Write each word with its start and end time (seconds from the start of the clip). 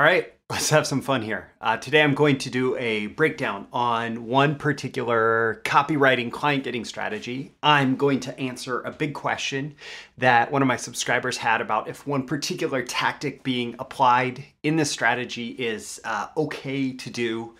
All 0.00 0.06
right, 0.06 0.32
let's 0.48 0.70
have 0.70 0.86
some 0.86 1.02
fun 1.02 1.20
here. 1.20 1.52
Uh, 1.60 1.76
today 1.76 2.00
I'm 2.00 2.14
going 2.14 2.38
to 2.38 2.48
do 2.48 2.74
a 2.78 3.08
breakdown 3.08 3.66
on 3.70 4.24
one 4.24 4.56
particular 4.56 5.60
copywriting 5.66 6.32
client 6.32 6.64
getting 6.64 6.86
strategy. 6.86 7.52
I'm 7.62 7.96
going 7.96 8.18
to 8.20 8.40
answer 8.40 8.80
a 8.80 8.92
big 8.92 9.12
question 9.12 9.74
that 10.16 10.50
one 10.50 10.62
of 10.62 10.68
my 10.68 10.76
subscribers 10.78 11.36
had 11.36 11.60
about 11.60 11.86
if 11.86 12.06
one 12.06 12.24
particular 12.24 12.82
tactic 12.82 13.42
being 13.42 13.76
applied 13.78 14.42
in 14.62 14.76
this 14.76 14.90
strategy 14.90 15.48
is 15.48 16.00
uh, 16.04 16.28
okay 16.34 16.94
to 16.94 17.10
do. 17.10 17.54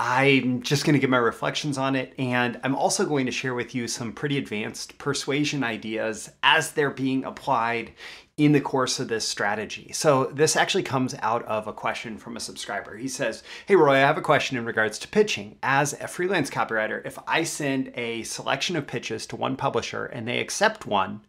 I'm 0.00 0.62
just 0.62 0.84
going 0.84 0.94
to 0.94 1.00
give 1.00 1.10
my 1.10 1.16
reflections 1.16 1.78
on 1.78 1.94
it, 1.94 2.12
and 2.18 2.58
I'm 2.64 2.74
also 2.74 3.06
going 3.06 3.26
to 3.26 3.32
share 3.32 3.54
with 3.54 3.72
you 3.74 3.86
some 3.86 4.12
pretty 4.12 4.38
advanced 4.38 4.98
persuasion 4.98 5.62
ideas 5.62 6.30
as 6.42 6.72
they're 6.72 6.90
being 6.90 7.24
applied 7.24 7.92
in 8.38 8.52
the 8.52 8.60
course 8.60 9.00
of 9.00 9.08
this 9.08 9.26
strategy. 9.26 9.90
So 9.92 10.26
this 10.26 10.56
actually 10.56 10.84
comes 10.84 11.14
out 11.20 11.44
of 11.44 11.66
a 11.66 11.72
question 11.72 12.16
from 12.16 12.36
a 12.36 12.40
subscriber. 12.40 12.96
He 12.96 13.08
says, 13.08 13.42
Hey 13.66 13.74
Roy, 13.76 13.96
I 13.96 13.98
have 13.98 14.16
a 14.16 14.22
question 14.22 14.56
in 14.56 14.64
regards 14.64 14.98
to 15.00 15.08
pitching. 15.08 15.58
As 15.62 15.92
a 15.94 16.06
freelance 16.06 16.48
copywriter, 16.48 17.04
if 17.04 17.18
I 17.26 17.42
send 17.42 17.92
a 17.96 18.22
selection 18.22 18.76
of 18.76 18.86
pitches 18.86 19.26
to 19.26 19.36
one 19.36 19.56
publisher 19.56 20.06
and 20.06 20.26
they 20.26 20.38
accept 20.38 20.86
one, 20.86 21.20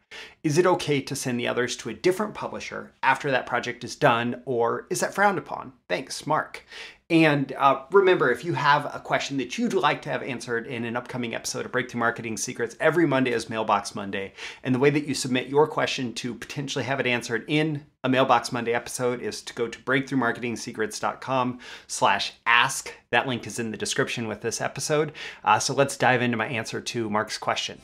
is 0.44 0.58
it 0.58 0.66
okay 0.66 1.02
to 1.02 1.16
send 1.16 1.40
the 1.40 1.48
others 1.48 1.76
to 1.78 1.90
a 1.90 1.94
different 1.94 2.34
publisher 2.34 2.92
after 3.04 3.32
that 3.32 3.46
project 3.46 3.84
is 3.84 3.96
done, 3.96 4.42
or 4.46 4.88
is 4.90 5.00
that 5.02 5.14
frowned 5.14 5.38
upon? 5.38 5.74
Thanks, 5.88 6.26
Mark. 6.26 6.66
And 7.10 7.52
uh, 7.54 7.86
remember, 7.92 8.32
if 8.32 8.46
you 8.46 8.54
have 8.54 8.86
a 8.86 9.00
question 9.00 9.38
that 9.38 9.58
you'd 9.58 9.74
like 9.74 10.04
to 10.04 10.10
have 10.10 10.22
answered 10.22 10.68
in 10.68 10.86
an 10.86 10.96
upcoming 10.96 11.34
episode 11.34 11.66
of 11.66 11.72
Breakthrough 11.72 12.00
Marketing 12.00 12.38
Secrets, 12.38 12.76
every 12.80 13.08
Monday 13.08 13.32
is 13.32 13.50
Mailbox 13.50 13.96
Monday. 13.96 14.34
And 14.64 14.76
the 14.76 14.80
way 14.80 14.92
that 14.92 15.08
you 15.08 15.16
submit 15.16 15.48
your 15.48 15.66
question 15.68 16.14
to 16.16 16.36
potentially 16.36 16.86
have 16.86 17.00
it 17.00 17.08
answered 17.08 17.46
in 17.48 17.86
a 18.04 18.10
Mailbox 18.10 18.52
Monday 18.54 18.74
episode 18.74 19.22
is 19.22 19.42
to 19.42 19.54
go 19.54 19.68
to 19.68 19.80
breakthroughmarketingsecrets.com 19.80 21.60
slash 21.88 22.34
ask. 22.46 22.94
That 23.12 23.28
link 23.28 23.46
is 23.46 23.60
in 23.60 23.72
the 23.72 23.78
description 23.78 24.28
with 24.28 24.42
this 24.42 24.62
episode. 24.62 25.12
Uh, 25.44 25.60
so 25.60 25.74
let's 25.74 25.98
dive 25.98 26.22
into 26.22 26.38
my 26.38 26.48
answer 26.48 26.80
to 26.80 27.10
Mark's 27.10 27.38
question. 27.38 27.82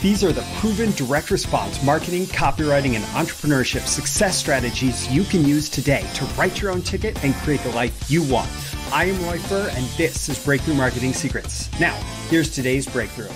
These 0.00 0.22
are 0.22 0.32
the 0.32 0.46
proven 0.58 0.92
direct 0.92 1.30
response 1.30 1.82
marketing, 1.84 2.26
copywriting, 2.26 2.94
and 2.94 3.04
entrepreneurship 3.16 3.86
success 3.86 4.36
strategies 4.36 5.08
you 5.10 5.24
can 5.24 5.44
use 5.44 5.68
today 5.68 6.06
to 6.14 6.24
write 6.36 6.60
your 6.60 6.70
own 6.70 6.82
ticket 6.82 7.22
and 7.24 7.34
create 7.36 7.60
the 7.60 7.70
life 7.70 8.10
you 8.10 8.22
want. 8.24 8.50
I 8.92 9.04
am 9.06 9.24
Roy 9.24 9.38
Furr, 9.38 9.70
and 9.74 9.86
this 9.96 10.28
is 10.28 10.44
Breakthrough 10.44 10.74
Marketing 10.74 11.12
Secrets. 11.12 11.68
Now, 11.80 11.94
here's 12.28 12.50
today's 12.50 12.86
breakthrough. 12.86 13.30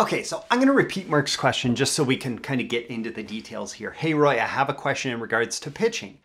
Okay, 0.00 0.22
so 0.22 0.42
I'm 0.50 0.56
to 0.68 0.72
repeat 0.72 1.10
Mark's 1.10 1.36
question 1.36 1.76
just 1.76 1.92
so 1.92 2.02
we 2.02 2.16
can 2.16 2.38
kind 2.38 2.58
of 2.58 2.68
get 2.68 2.86
into 2.86 3.10
the 3.10 3.22
details 3.22 3.74
here. 3.74 3.90
Hey, 3.90 4.14
Roy, 4.14 4.40
I 4.40 4.46
have 4.46 4.70
a 4.70 4.74
question 4.74 5.12
in 5.12 5.20
regards 5.20 5.60
to 5.60 5.70
pitching. 5.70 6.16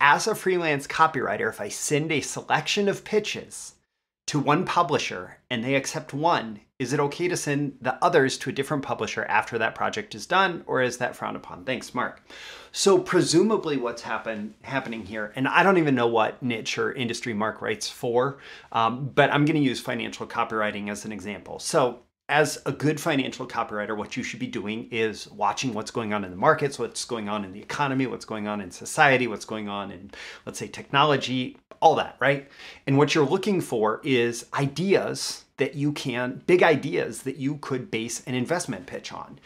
As 0.00 0.28
a 0.28 0.36
freelance 0.36 0.86
copywriter, 0.86 1.48
if 1.48 1.60
I 1.60 1.68
send 1.68 2.12
a 2.12 2.20
selection 2.20 2.88
of 2.88 3.02
pitches, 3.02 3.74
to 4.26 4.38
one 4.38 4.64
publisher 4.64 5.38
and 5.50 5.64
they 5.64 5.74
accept 5.74 6.14
one, 6.14 6.60
is 6.78 6.92
it 6.92 7.00
okay 7.00 7.26
to 7.26 7.36
send 7.36 7.76
the 7.80 8.02
others 8.04 8.38
to 8.38 8.50
a 8.50 8.52
different 8.52 8.84
publisher 8.84 9.24
after 9.24 9.58
that 9.58 9.74
project 9.74 10.14
is 10.14 10.26
done, 10.26 10.62
or 10.68 10.80
is 10.80 10.98
that 10.98 11.16
frowned 11.16 11.36
upon? 11.36 11.64
Thanks, 11.64 11.92
Mark. 11.92 12.22
So 12.70 13.00
presumably, 13.00 13.76
what's 13.76 14.02
happen 14.02 14.54
happening 14.62 15.04
here, 15.04 15.32
and 15.34 15.48
I 15.48 15.64
don't 15.64 15.78
even 15.78 15.96
know 15.96 16.06
what 16.06 16.40
niche 16.40 16.78
or 16.78 16.92
industry 16.92 17.34
Mark 17.34 17.60
writes 17.60 17.88
for, 17.88 18.38
um, 18.70 19.10
but 19.12 19.32
I'm 19.32 19.44
to 19.44 19.58
use 19.58 19.80
financial 19.80 20.26
copywriting 20.26 20.88
as 20.88 21.04
an 21.04 21.10
example. 21.10 21.58
So 21.58 21.98
as 22.28 22.60
a 22.64 22.72
good 22.72 22.98
financial 22.98 23.46
copywriter, 23.46 23.96
what 23.96 24.16
you 24.16 24.22
should 24.22 24.40
be 24.40 24.46
doing 24.46 24.88
is 24.90 25.30
watching 25.30 25.74
what's 25.74 25.90
going 25.90 26.14
on 26.14 26.24
in 26.24 26.30
the 26.30 26.36
markets, 26.36 26.78
what's 26.78 27.04
going 27.04 27.28
on 27.28 27.44
in 27.44 27.52
the 27.52 27.60
economy, 27.60 28.06
what's 28.06 28.24
going 28.24 28.48
on 28.48 28.60
in 28.62 28.70
society, 28.70 29.26
what's 29.26 29.44
going 29.44 29.68
on 29.68 29.90
in, 29.90 30.10
let's 30.46 30.58
say, 30.58 30.66
technology, 30.66 31.58
all 31.80 31.94
that, 31.96 32.16
right? 32.20 32.48
And 32.86 32.96
what 32.96 33.14
you're 33.14 33.26
looking 33.26 33.60
for 33.60 34.00
is 34.02 34.46
ideas 34.54 35.44
that 35.58 35.74
you 35.74 35.92
can, 35.92 36.42
big 36.46 36.62
ideas 36.62 37.22
that 37.22 37.36
you 37.36 37.58
could 37.58 37.90
base 37.90 38.22
an 38.26 38.34
investment 38.34 38.86
pitch 38.86 39.12
on, 39.12 39.38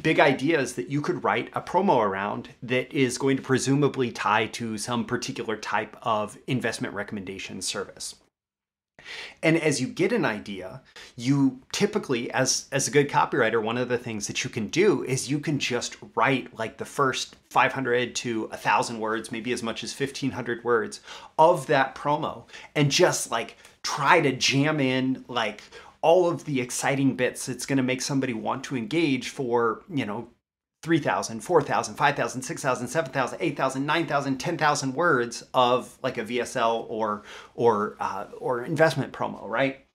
big 0.00 0.18
ideas 0.18 0.72
that 0.74 0.88
you 0.88 1.02
could 1.02 1.22
write 1.22 1.50
a 1.52 1.60
promo 1.60 1.98
around 1.98 2.48
that 2.62 2.90
is 2.92 3.18
going 3.18 3.36
to 3.36 3.42
presumably 3.42 4.10
tie 4.10 4.46
to 4.46 4.78
some 4.78 5.04
particular 5.04 5.56
type 5.56 5.96
of 6.02 6.38
investment 6.46 6.94
recommendation 6.94 7.60
service. 7.60 8.16
And 9.42 9.56
as 9.56 9.80
you 9.80 9.86
get 9.86 10.12
an 10.12 10.24
idea, 10.24 10.82
you 11.16 11.60
typically, 11.72 12.30
as, 12.32 12.66
as 12.72 12.88
a 12.88 12.90
good 12.90 13.08
copywriter, 13.08 13.62
one 13.62 13.78
of 13.78 13.88
the 13.88 13.98
things 13.98 14.26
that 14.26 14.44
you 14.44 14.50
can 14.50 14.68
do 14.68 15.04
is 15.04 15.30
you 15.30 15.38
can 15.38 15.58
just 15.58 15.96
write 16.14 16.56
like 16.58 16.78
the 16.78 16.84
first 16.84 17.36
500 17.50 18.14
to 18.16 18.46
1,000 18.48 18.98
words, 18.98 19.32
maybe 19.32 19.52
as 19.52 19.62
much 19.62 19.84
as 19.84 19.98
1,500 19.98 20.64
words 20.64 21.00
of 21.38 21.66
that 21.66 21.94
promo, 21.94 22.44
and 22.74 22.90
just 22.90 23.30
like 23.30 23.56
try 23.82 24.20
to 24.20 24.32
jam 24.32 24.80
in 24.80 25.24
like 25.28 25.62
all 26.02 26.28
of 26.28 26.44
the 26.44 26.60
exciting 26.60 27.16
bits 27.16 27.46
that's 27.46 27.66
going 27.66 27.76
to 27.76 27.82
make 27.82 28.02
somebody 28.02 28.32
want 28.32 28.64
to 28.64 28.76
engage 28.76 29.28
for, 29.28 29.82
you 29.88 30.04
know, 30.04 30.28
3,000, 30.82 31.40
4,000, 31.40 31.94
5,000, 31.94 32.42
6,000, 32.42 32.88
7,000, 32.88 33.38
8,000, 33.40 33.86
9,000, 33.86 34.38
10,000 34.38 34.94
words 34.94 35.44
of 35.54 35.96
like 36.02 36.18
a 36.18 36.24
VSL 36.24 36.86
or 36.88 37.22
or 37.54 37.96
uh, 38.00 38.26
or 38.38 38.64
investment 38.64 39.12
promo, 39.12 39.48
right? 39.48 39.86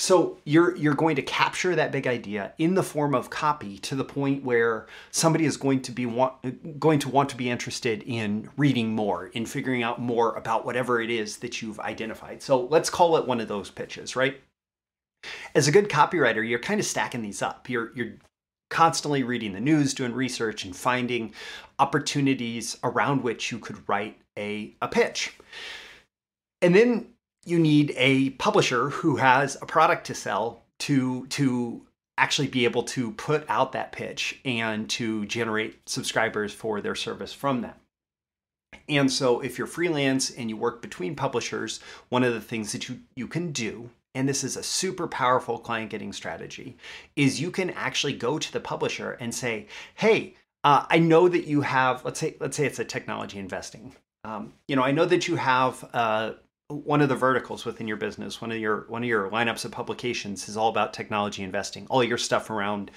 So 0.00 0.38
you're 0.44 0.76
you're 0.76 0.94
going 0.94 1.16
to 1.16 1.22
capture 1.22 1.74
that 1.74 1.90
big 1.90 2.06
idea 2.06 2.52
in 2.56 2.74
the 2.74 2.84
form 2.84 3.16
of 3.16 3.30
copy 3.30 3.78
to 3.78 3.96
the 3.96 4.04
point 4.04 4.44
where 4.44 4.86
somebody 5.10 5.44
is 5.44 5.56
going 5.56 5.82
to 5.82 5.92
be 5.92 6.06
want, 6.06 6.78
going 6.78 7.00
to 7.00 7.08
want 7.08 7.30
to 7.30 7.36
be 7.36 7.50
interested 7.50 8.04
in 8.04 8.48
reading 8.56 8.94
more, 8.94 9.26
in 9.26 9.44
figuring 9.44 9.82
out 9.82 10.00
more 10.00 10.36
about 10.36 10.64
whatever 10.64 11.00
it 11.00 11.10
is 11.10 11.38
that 11.38 11.60
you've 11.60 11.80
identified. 11.80 12.42
So 12.42 12.66
let's 12.66 12.90
call 12.90 13.16
it 13.16 13.26
one 13.26 13.40
of 13.40 13.48
those 13.48 13.70
pitches, 13.70 14.14
right? 14.14 14.40
As 15.56 15.66
a 15.66 15.72
good 15.72 15.88
copywriter, 15.88 16.48
you're 16.48 16.60
kind 16.60 16.78
of 16.78 16.86
stacking 16.86 17.22
these 17.22 17.42
up. 17.42 17.68
You're 17.68 17.90
you're 17.96 18.12
constantly 18.68 19.22
reading 19.22 19.52
the 19.52 19.60
news, 19.60 19.94
doing 19.94 20.12
research, 20.12 20.64
and 20.64 20.76
finding 20.76 21.32
opportunities 21.78 22.76
around 22.82 23.22
which 23.22 23.50
you 23.50 23.58
could 23.58 23.88
write 23.88 24.18
a, 24.38 24.74
a 24.82 24.88
pitch. 24.88 25.36
And 26.60 26.74
then 26.74 27.08
you 27.44 27.58
need 27.58 27.94
a 27.96 28.30
publisher 28.30 28.90
who 28.90 29.16
has 29.16 29.56
a 29.62 29.66
product 29.66 30.06
to 30.06 30.14
sell 30.14 30.64
to, 30.80 31.26
to 31.28 31.82
actually 32.18 32.48
be 32.48 32.64
able 32.64 32.82
to 32.82 33.12
put 33.12 33.44
out 33.48 33.72
that 33.72 33.92
pitch 33.92 34.40
and 34.44 34.88
to 34.90 35.24
generate 35.26 35.88
subscribers 35.88 36.52
for 36.52 36.80
their 36.80 36.94
service 36.94 37.32
from 37.32 37.62
that. 37.62 37.78
And 38.88 39.10
so 39.10 39.40
if 39.40 39.58
you're 39.58 39.66
freelance 39.66 40.30
and 40.30 40.50
you 40.50 40.56
work 40.56 40.82
between 40.82 41.14
publishers, 41.14 41.80
one 42.08 42.24
of 42.24 42.34
the 42.34 42.40
things 42.40 42.72
that 42.72 42.88
you, 42.88 43.00
you 43.16 43.28
can 43.28 43.52
do 43.52 43.90
and 44.18 44.28
this 44.28 44.42
is 44.42 44.56
a 44.56 44.64
super 44.64 45.06
powerful 45.06 45.60
client 45.60 45.90
getting 45.90 46.12
strategy, 46.12 46.76
is 47.14 47.40
you 47.40 47.52
can 47.52 47.70
actually 47.70 48.14
go 48.14 48.36
to 48.36 48.52
the 48.52 48.58
publisher 48.58 49.12
and 49.20 49.32
say, 49.32 49.68
hey, 49.94 50.34
uh, 50.64 50.84
I 50.90 50.98
know 50.98 51.28
that 51.28 51.46
you 51.46 51.60
have, 51.60 52.04
let's 52.04 52.18
say, 52.18 52.34
let's 52.40 52.56
say 52.56 52.66
it's 52.66 52.80
a 52.80 52.84
technology 52.84 53.38
investing. 53.38 53.94
Um, 54.24 54.54
you 54.66 54.74
know, 54.74 54.82
I 54.82 54.90
know 54.90 55.04
that 55.04 55.28
you 55.28 55.36
have 55.36 55.88
uh, 55.94 56.32
one 56.66 57.00
of 57.00 57.08
the 57.08 57.14
verticals 57.14 57.64
within 57.64 57.86
your 57.86 57.96
business, 57.96 58.40
one 58.40 58.50
of 58.50 58.58
your 58.58 58.86
one 58.88 59.04
of 59.04 59.08
your 59.08 59.30
lineups 59.30 59.64
of 59.64 59.70
publications 59.70 60.48
is 60.48 60.56
all 60.56 60.68
about 60.68 60.92
technology 60.92 61.44
investing. 61.44 61.86
All 61.88 62.02
your 62.02 62.18
stuff 62.18 62.50
around 62.50 62.90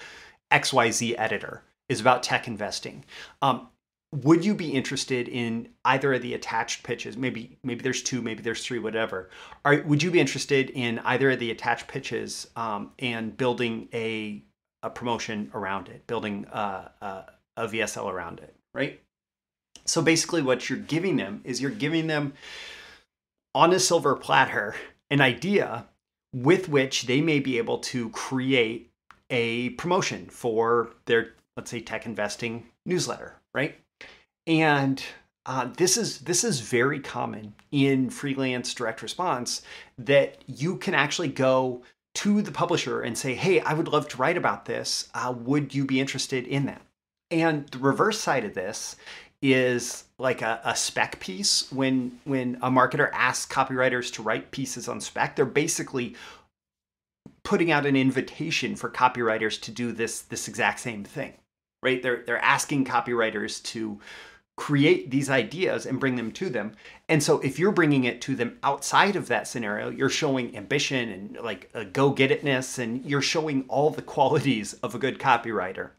XYZ 0.51 1.13
editor 1.19 1.61
is 1.87 2.01
about 2.01 2.23
tech 2.23 2.47
investing. 2.47 3.05
Um, 3.43 3.67
would 4.13 4.43
you 4.43 4.53
be 4.53 4.71
interested 4.71 5.29
in 5.29 5.69
either 5.85 6.13
of 6.13 6.21
the 6.21 6.33
attached 6.33 6.83
pitches? 6.83 7.15
Maybe 7.15 7.57
maybe 7.63 7.81
there's 7.81 8.03
two 8.03 8.21
maybe 8.21 8.41
there's 8.43 8.65
three 8.65 8.79
whatever. 8.79 9.29
Are, 9.63 9.81
would 9.83 10.03
you 10.03 10.11
be 10.11 10.19
interested 10.19 10.69
in 10.71 10.99
either 10.99 11.31
of 11.31 11.39
the 11.39 11.51
attached 11.51 11.87
pitches 11.87 12.49
um, 12.55 12.91
and 12.99 13.35
building 13.37 13.87
a, 13.93 14.43
a 14.83 14.89
promotion 14.89 15.49
around 15.53 15.87
it 15.87 16.05
building 16.07 16.45
a, 16.51 16.91
a, 17.01 17.25
a 17.57 17.67
vsl 17.67 18.11
around 18.11 18.39
it 18.39 18.55
right? 18.73 19.01
So 19.85 20.01
basically 20.01 20.41
what 20.41 20.69
you're 20.69 20.79
giving 20.79 21.15
them 21.15 21.41
is 21.43 21.61
you're 21.61 21.71
giving 21.71 22.07
them 22.07 22.33
on 23.55 23.73
a 23.73 23.79
silver 23.79 24.15
platter 24.15 24.75
an 25.09 25.21
idea 25.21 25.87
with 26.33 26.69
which 26.69 27.03
they 27.03 27.21
may 27.21 27.39
be 27.39 27.57
able 27.57 27.79
to 27.79 28.09
create 28.09 28.89
a 29.29 29.69
promotion 29.71 30.27
for 30.29 30.91
their 31.05 31.33
let's 31.55 31.71
say 31.71 31.79
tech 31.79 32.05
investing 32.05 32.65
newsletter 32.85 33.35
right 33.53 33.75
and 34.47 35.03
uh, 35.45 35.69
this 35.77 35.97
is 35.97 36.19
this 36.19 36.43
is 36.43 36.59
very 36.59 36.99
common 36.99 37.53
in 37.71 38.09
freelance 38.09 38.73
direct 38.73 39.01
response 39.01 39.61
that 39.97 40.37
you 40.47 40.77
can 40.77 40.93
actually 40.93 41.29
go 41.29 41.81
to 42.13 42.41
the 42.41 42.51
publisher 42.51 43.01
and 43.01 43.17
say, 43.17 43.33
"Hey, 43.33 43.59
I 43.61 43.73
would 43.73 43.87
love 43.87 44.07
to 44.09 44.17
write 44.17 44.37
about 44.37 44.65
this. 44.65 45.09
Uh, 45.13 45.33
would 45.35 45.73
you 45.73 45.85
be 45.85 45.99
interested 45.99 46.45
in 46.45 46.65
that?" 46.67 46.81
And 47.31 47.67
the 47.69 47.79
reverse 47.79 48.19
side 48.19 48.43
of 48.45 48.53
this 48.53 48.97
is 49.41 50.03
like 50.19 50.43
a, 50.43 50.61
a, 50.63 50.75
spec 50.75 51.19
piece. 51.19 51.71
When 51.71 52.19
when 52.25 52.57
a 52.61 52.69
marketer 52.69 53.09
asks 53.13 53.51
copywriters 53.51 54.13
to 54.13 54.23
write 54.23 54.51
pieces 54.51 54.87
on 54.87 55.01
spec, 55.01 55.35
they're 55.35 55.45
basically 55.45 56.15
putting 57.43 57.71
out 57.71 57.87
an 57.87 57.95
invitation 57.95 58.75
for 58.75 58.89
copywriters 58.89 59.59
to 59.61 59.71
do 59.71 59.91
this 59.91 60.21
this 60.21 60.47
exact 60.47 60.79
same 60.81 61.03
thing, 61.03 61.33
right? 61.81 62.03
They're 62.03 62.23
they're 62.25 62.43
asking 62.43 62.85
copywriters 62.85 63.63
to 63.63 63.99
create 64.55 65.09
these 65.09 65.29
ideas 65.29 65.85
and 65.85 65.99
bring 65.99 66.15
them 66.15 66.31
to 66.31 66.49
them. 66.49 66.75
And 67.09 67.23
so 67.23 67.39
if 67.39 67.57
you're 67.57 67.71
bringing 67.71 68.03
it 68.03 68.21
to 68.21 68.35
them 68.35 68.59
outside 68.63 69.15
of 69.15 69.27
that 69.27 69.47
scenario, 69.47 69.89
you're 69.89 70.09
showing 70.09 70.55
ambition 70.55 71.09
and 71.09 71.37
like 71.37 71.69
a 71.73 71.85
go 71.85 72.11
get 72.11 72.31
itness 72.31 72.77
and 72.77 73.05
you're 73.05 73.21
showing 73.21 73.65
all 73.67 73.89
the 73.89 74.01
qualities 74.01 74.73
of 74.73 74.93
a 74.93 74.99
good 74.99 75.19
copywriter. 75.19 75.91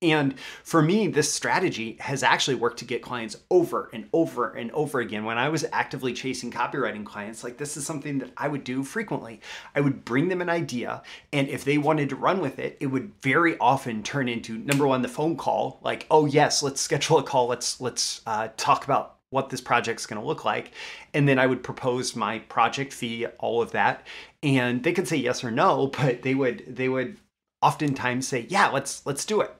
And 0.00 0.38
for 0.62 0.80
me, 0.80 1.08
this 1.08 1.32
strategy 1.32 1.96
has 1.98 2.22
actually 2.22 2.54
worked 2.54 2.78
to 2.78 2.84
get 2.84 3.02
clients 3.02 3.36
over 3.50 3.90
and 3.92 4.08
over 4.12 4.50
and 4.50 4.70
over 4.70 5.00
again. 5.00 5.24
When 5.24 5.38
I 5.38 5.48
was 5.48 5.64
actively 5.72 6.12
chasing 6.12 6.52
copywriting 6.52 7.04
clients, 7.04 7.42
like 7.42 7.56
this 7.58 7.76
is 7.76 7.84
something 7.84 8.18
that 8.18 8.30
I 8.36 8.46
would 8.46 8.62
do 8.62 8.84
frequently. 8.84 9.40
I 9.74 9.80
would 9.80 10.04
bring 10.04 10.28
them 10.28 10.40
an 10.40 10.48
idea, 10.48 11.02
and 11.32 11.48
if 11.48 11.64
they 11.64 11.78
wanted 11.78 12.10
to 12.10 12.16
run 12.16 12.40
with 12.40 12.60
it, 12.60 12.76
it 12.78 12.86
would 12.86 13.12
very 13.22 13.58
often 13.58 14.04
turn 14.04 14.28
into 14.28 14.58
number 14.58 14.86
one, 14.86 15.02
the 15.02 15.08
phone 15.08 15.36
call, 15.36 15.80
like, 15.82 16.06
oh 16.12 16.26
yes, 16.26 16.62
let's 16.62 16.80
schedule 16.80 17.18
a 17.18 17.24
call. 17.24 17.48
Let's 17.48 17.80
let's 17.80 18.20
uh, 18.24 18.48
talk 18.56 18.84
about 18.84 19.16
what 19.30 19.50
this 19.50 19.60
project's 19.60 20.06
going 20.06 20.20
to 20.20 20.26
look 20.26 20.46
like 20.46 20.72
and 21.12 21.28
then 21.28 21.38
i 21.38 21.46
would 21.46 21.62
propose 21.62 22.16
my 22.16 22.38
project 22.38 22.94
fee 22.94 23.26
all 23.38 23.60
of 23.60 23.72
that 23.72 24.06
and 24.42 24.82
they 24.82 24.92
could 24.92 25.06
say 25.06 25.16
yes 25.16 25.44
or 25.44 25.50
no 25.50 25.86
but 25.98 26.22
they 26.22 26.34
would 26.34 26.64
they 26.66 26.88
would 26.88 27.18
oftentimes 27.62 28.26
say 28.26 28.46
yeah 28.48 28.68
let's 28.68 29.04
let's 29.06 29.24
do 29.24 29.40
it 29.40 29.54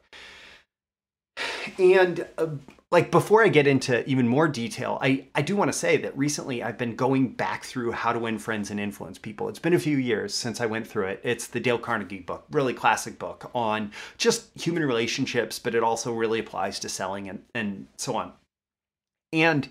and 1.79 2.27
uh, 2.39 2.47
like 2.91 3.11
before 3.11 3.45
I 3.45 3.49
get 3.49 3.67
into 3.67 4.09
even 4.09 4.27
more 4.27 4.49
detail, 4.49 4.99
I, 5.03 5.27
I 5.35 5.43
do 5.43 5.57
want 5.57 5.71
to 5.71 5.77
say 5.79 5.99
that 5.99 6.17
recently 6.17 6.63
I've 6.63 6.79
been 6.79 6.97
going 6.97 7.33
back 7.33 7.65
through 7.65 7.93
How 7.93 8.13
to 8.13 8.19
Win 8.19 8.39
Friends 8.39 8.71
and 8.71 8.81
Influence 8.81 9.19
People. 9.19 9.49
It's 9.49 9.59
been 9.59 9.75
a 9.75 9.79
few 9.79 9.99
years 9.99 10.35
since 10.35 10.61
I 10.61 10.67
went 10.67 10.87
through 10.87 11.09
it. 11.09 11.21
It's 11.23 11.49
the 11.49 11.61
Dale 11.61 11.79
Carnegie 11.79 12.21
book, 12.21 12.47
really 12.51 12.73
classic 12.73 13.19
book 13.19 13.51
on 13.55 13.93
just 14.17 14.59
human 14.59 14.85
relationships, 14.85 15.59
but 15.59 15.75
it 15.75 15.83
also 15.83 16.13
really 16.15 16.39
applies 16.39 16.79
to 16.81 16.89
selling 16.89 17.29
and, 17.29 17.43
and 17.55 17.87
so 17.97 18.17
on. 18.17 18.33
And 19.35 19.69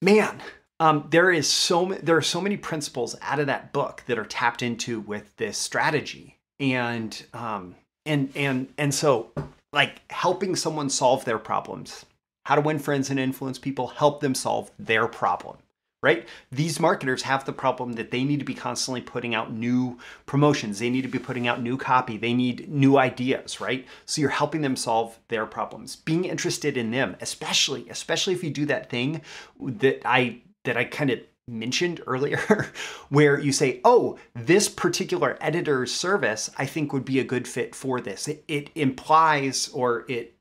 man, 0.00 0.40
um, 0.80 1.08
there 1.10 1.30
is 1.30 1.46
so 1.46 1.98
there 2.02 2.16
are 2.16 2.22
so 2.22 2.40
many 2.40 2.56
principles 2.56 3.14
out 3.20 3.38
of 3.38 3.46
that 3.48 3.72
book 3.72 4.02
that 4.06 4.18
are 4.18 4.24
tapped 4.24 4.62
into 4.62 5.00
with 5.00 5.36
this 5.36 5.58
strategy, 5.58 6.38
and 6.62 7.24
um, 7.34 7.74
and 8.06 8.32
and 8.34 8.68
and 8.78 8.94
so 8.94 9.30
like 9.72 10.00
helping 10.10 10.56
someone 10.56 10.88
solve 10.88 11.24
their 11.24 11.38
problems. 11.38 12.06
How 12.46 12.54
to 12.54 12.60
win 12.60 12.78
friends 12.78 13.10
and 13.10 13.20
influence 13.20 13.58
people, 13.58 13.88
help 13.88 14.20
them 14.20 14.34
solve 14.34 14.70
their 14.78 15.06
problem, 15.06 15.58
right? 16.02 16.26
These 16.50 16.80
marketers 16.80 17.22
have 17.22 17.44
the 17.44 17.52
problem 17.52 17.92
that 17.92 18.10
they 18.10 18.24
need 18.24 18.40
to 18.40 18.44
be 18.44 18.54
constantly 18.54 19.00
putting 19.00 19.34
out 19.34 19.52
new 19.52 19.98
promotions. 20.26 20.78
They 20.78 20.90
need 20.90 21.02
to 21.02 21.08
be 21.08 21.20
putting 21.20 21.46
out 21.46 21.62
new 21.62 21.76
copy. 21.76 22.16
They 22.16 22.34
need 22.34 22.68
new 22.68 22.98
ideas, 22.98 23.60
right? 23.60 23.86
So 24.06 24.20
you're 24.20 24.30
helping 24.30 24.62
them 24.62 24.74
solve 24.74 25.18
their 25.28 25.46
problems. 25.46 25.96
Being 25.96 26.24
interested 26.24 26.76
in 26.76 26.90
them, 26.90 27.16
especially, 27.20 27.88
especially 27.88 28.34
if 28.34 28.42
you 28.42 28.50
do 28.50 28.66
that 28.66 28.90
thing 28.90 29.20
that 29.60 30.02
I 30.04 30.42
that 30.64 30.76
I 30.76 30.84
kind 30.84 31.10
of 31.10 31.20
mentioned 31.48 32.00
earlier, 32.06 32.66
where 33.08 33.38
you 33.38 33.52
say, 33.52 33.80
oh, 33.84 34.18
this 34.34 34.68
particular 34.68 35.36
editor's 35.40 35.92
service 35.92 36.50
I 36.56 36.66
think 36.66 36.92
would 36.92 37.04
be 37.04 37.18
a 37.18 37.24
good 37.24 37.48
fit 37.48 37.74
for 37.74 38.00
this. 38.00 38.28
It, 38.28 38.44
it 38.48 38.70
implies 38.74 39.68
or 39.68 40.04
it, 40.08 40.34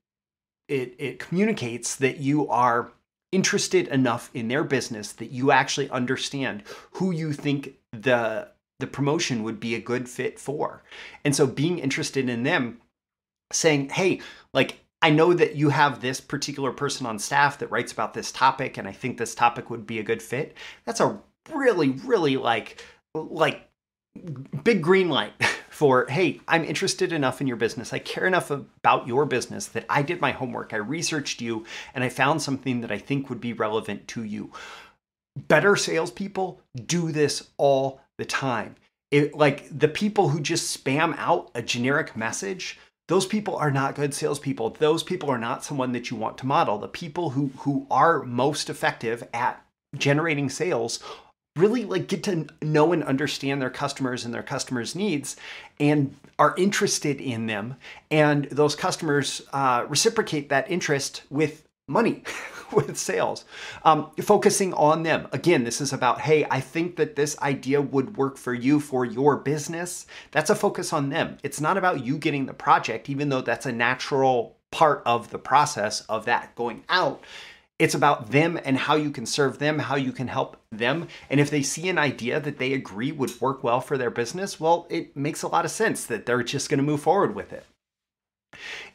it, 0.67 0.95
it 0.97 1.19
communicates 1.19 1.95
that 1.97 2.17
you 2.17 2.47
are 2.47 2.91
interested 3.31 3.87
enough 3.87 4.29
in 4.33 4.47
their 4.47 4.63
business 4.63 5.13
that 5.13 5.31
you 5.31 5.51
actually 5.51 5.89
understand 5.89 6.63
who 6.93 7.11
you 7.11 7.33
think 7.33 7.75
the 7.91 8.47
the 8.79 8.87
promotion 8.87 9.43
would 9.43 9.59
be 9.59 9.75
a 9.75 9.79
good 9.79 10.09
fit 10.09 10.39
for. 10.39 10.81
And 11.23 11.35
so 11.35 11.45
being 11.45 11.77
interested 11.77 12.27
in 12.27 12.43
them 12.43 12.81
saying, 13.51 13.89
"Hey, 13.89 14.21
like 14.53 14.79
I 15.01 15.09
know 15.09 15.33
that 15.33 15.55
you 15.55 15.69
have 15.69 15.99
this 15.99 16.21
particular 16.21 16.71
person 16.71 17.05
on 17.05 17.17
staff 17.17 17.57
that 17.59 17.71
writes 17.71 17.91
about 17.91 18.13
this 18.13 18.31
topic, 18.31 18.77
and 18.77 18.87
I 18.87 18.91
think 18.91 19.17
this 19.17 19.33
topic 19.33 19.69
would 19.69 19.87
be 19.87 19.99
a 19.99 20.03
good 20.03 20.21
fit. 20.21 20.55
That's 20.85 20.99
a 20.99 21.19
really, 21.51 21.89
really 21.89 22.37
like, 22.37 22.85
like 23.15 23.67
big 24.63 24.81
green 24.81 25.09
light 25.09 25.33
for 25.69 26.05
hey 26.09 26.39
i'm 26.47 26.65
interested 26.65 27.13
enough 27.13 27.39
in 27.39 27.47
your 27.47 27.55
business. 27.55 27.93
I 27.93 27.99
care 27.99 28.27
enough 28.27 28.51
about 28.51 29.07
your 29.07 29.25
business 29.25 29.67
that 29.67 29.85
i 29.89 30.01
did 30.01 30.19
my 30.19 30.31
homework 30.31 30.73
i 30.73 30.77
researched 30.77 31.39
you 31.41 31.65
and 31.95 32.03
i 32.03 32.09
found 32.09 32.41
something 32.41 32.81
that 32.81 32.91
i 32.91 32.97
think 32.97 33.29
would 33.29 33.39
be 33.39 33.53
relevant 33.53 34.07
to 34.09 34.23
you. 34.23 34.51
Better 35.47 35.77
salespeople 35.77 36.59
do 36.85 37.11
this 37.11 37.49
all 37.57 38.01
the 38.17 38.25
time. 38.25 38.75
It, 39.11 39.33
like 39.33 39.67
the 39.77 39.87
people 39.87 40.29
who 40.29 40.41
just 40.41 40.83
spam 40.83 41.15
out 41.17 41.49
a 41.55 41.61
generic 41.61 42.15
message 42.15 42.77
those 43.07 43.25
people 43.25 43.55
are 43.55 43.71
not 43.71 43.95
good 43.95 44.13
salespeople. 44.13 44.71
Those 44.71 45.03
people 45.03 45.29
are 45.29 45.37
not 45.37 45.63
someone 45.63 45.91
that 45.91 46.09
you 46.09 46.17
want 46.17 46.37
to 46.39 46.45
model. 46.45 46.77
The 46.77 46.87
people 46.87 47.31
who 47.31 47.51
who 47.57 47.85
are 47.91 48.23
most 48.23 48.69
effective 48.69 49.27
at 49.33 49.63
generating 49.97 50.49
sales 50.49 50.99
really 51.55 51.83
like 51.83 52.07
get 52.07 52.23
to 52.23 52.47
know 52.61 52.93
and 52.93 53.03
understand 53.03 53.61
their 53.61 53.69
customers 53.69 54.23
and 54.23 54.33
their 54.33 54.43
customers 54.43 54.95
needs 54.95 55.35
and 55.79 56.15
are 56.39 56.55
interested 56.57 57.19
in 57.19 57.47
them 57.47 57.75
and 58.09 58.45
those 58.45 58.73
customers 58.75 59.41
uh, 59.51 59.85
reciprocate 59.89 60.47
that 60.47 60.71
interest 60.71 61.23
with 61.29 61.67
money 61.91 62.23
with 62.71 62.97
sales. 62.97 63.45
Um, 63.83 64.11
focusing 64.21 64.73
on 64.73 65.03
them. 65.03 65.27
Again, 65.31 65.63
this 65.63 65.81
is 65.81 65.93
about, 65.93 66.21
hey, 66.21 66.45
I 66.49 66.59
think 66.59 66.95
that 66.95 67.15
this 67.15 67.37
idea 67.39 67.81
would 67.81 68.17
work 68.17 68.37
for 68.37 68.53
you 68.53 68.79
for 68.79 69.05
your 69.05 69.37
business. 69.37 70.05
That's 70.31 70.49
a 70.49 70.55
focus 70.55 70.93
on 70.93 71.09
them. 71.09 71.37
It's 71.43 71.61
not 71.61 71.77
about 71.77 72.05
you 72.05 72.17
getting 72.17 72.45
the 72.45 72.53
project, 72.53 73.09
even 73.09 73.29
though 73.29 73.41
that's 73.41 73.65
a 73.65 73.71
natural 73.71 74.57
part 74.71 75.03
of 75.05 75.29
the 75.29 75.39
process 75.39 76.01
of 76.01 76.25
that 76.25 76.55
going 76.55 76.83
out. 76.89 77.21
It's 77.77 77.95
about 77.95 78.29
them 78.29 78.59
and 78.63 78.77
how 78.77 78.95
you 78.95 79.09
can 79.09 79.25
serve 79.25 79.57
them, 79.57 79.79
how 79.79 79.95
you 79.95 80.11
can 80.11 80.27
help 80.27 80.57
them. 80.71 81.07
And 81.31 81.39
if 81.39 81.49
they 81.49 81.63
see 81.63 81.89
an 81.89 81.97
idea 81.97 82.39
that 82.39 82.59
they 82.59 82.73
agree 82.73 83.11
would 83.11 83.41
work 83.41 83.63
well 83.63 83.81
for 83.81 83.97
their 83.97 84.11
business, 84.11 84.59
well, 84.59 84.85
it 84.89 85.17
makes 85.17 85.41
a 85.41 85.47
lot 85.47 85.65
of 85.65 85.71
sense 85.71 86.05
that 86.05 86.27
they're 86.27 86.43
just 86.43 86.69
going 86.69 86.77
to 86.77 86.83
move 86.83 87.01
forward 87.01 87.33
with 87.33 87.51
it. 87.51 87.65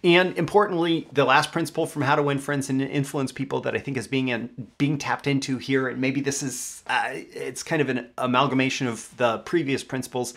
And 0.05 0.37
importantly, 0.37 1.09
the 1.13 1.25
last 1.25 1.53
principle 1.53 1.87
from 1.87 2.03
how 2.03 2.17
to 2.17 2.23
win 2.23 2.39
friends 2.39 2.69
and 2.69 2.81
influence 2.83 3.33
people 3.33 3.61
that 3.63 3.75
I 3.75 3.79
think 3.79 3.97
is 3.97 4.07
being 4.07 4.29
in, 4.29 4.69
being 4.79 4.99
tapped 4.99 5.27
into 5.27 5.59
here, 5.59 5.89
and 5.89 6.01
maybe 6.01 6.21
this 6.21 6.43
is 6.43 6.83
uh, 6.87 7.11
it's 7.13 7.63
kind 7.63 7.83
of 7.83 7.89
an 7.89 8.09
amalgamation 8.19 8.87
of 8.87 9.15
the 9.17 9.39
previous 9.39 9.85
principles. 9.85 10.35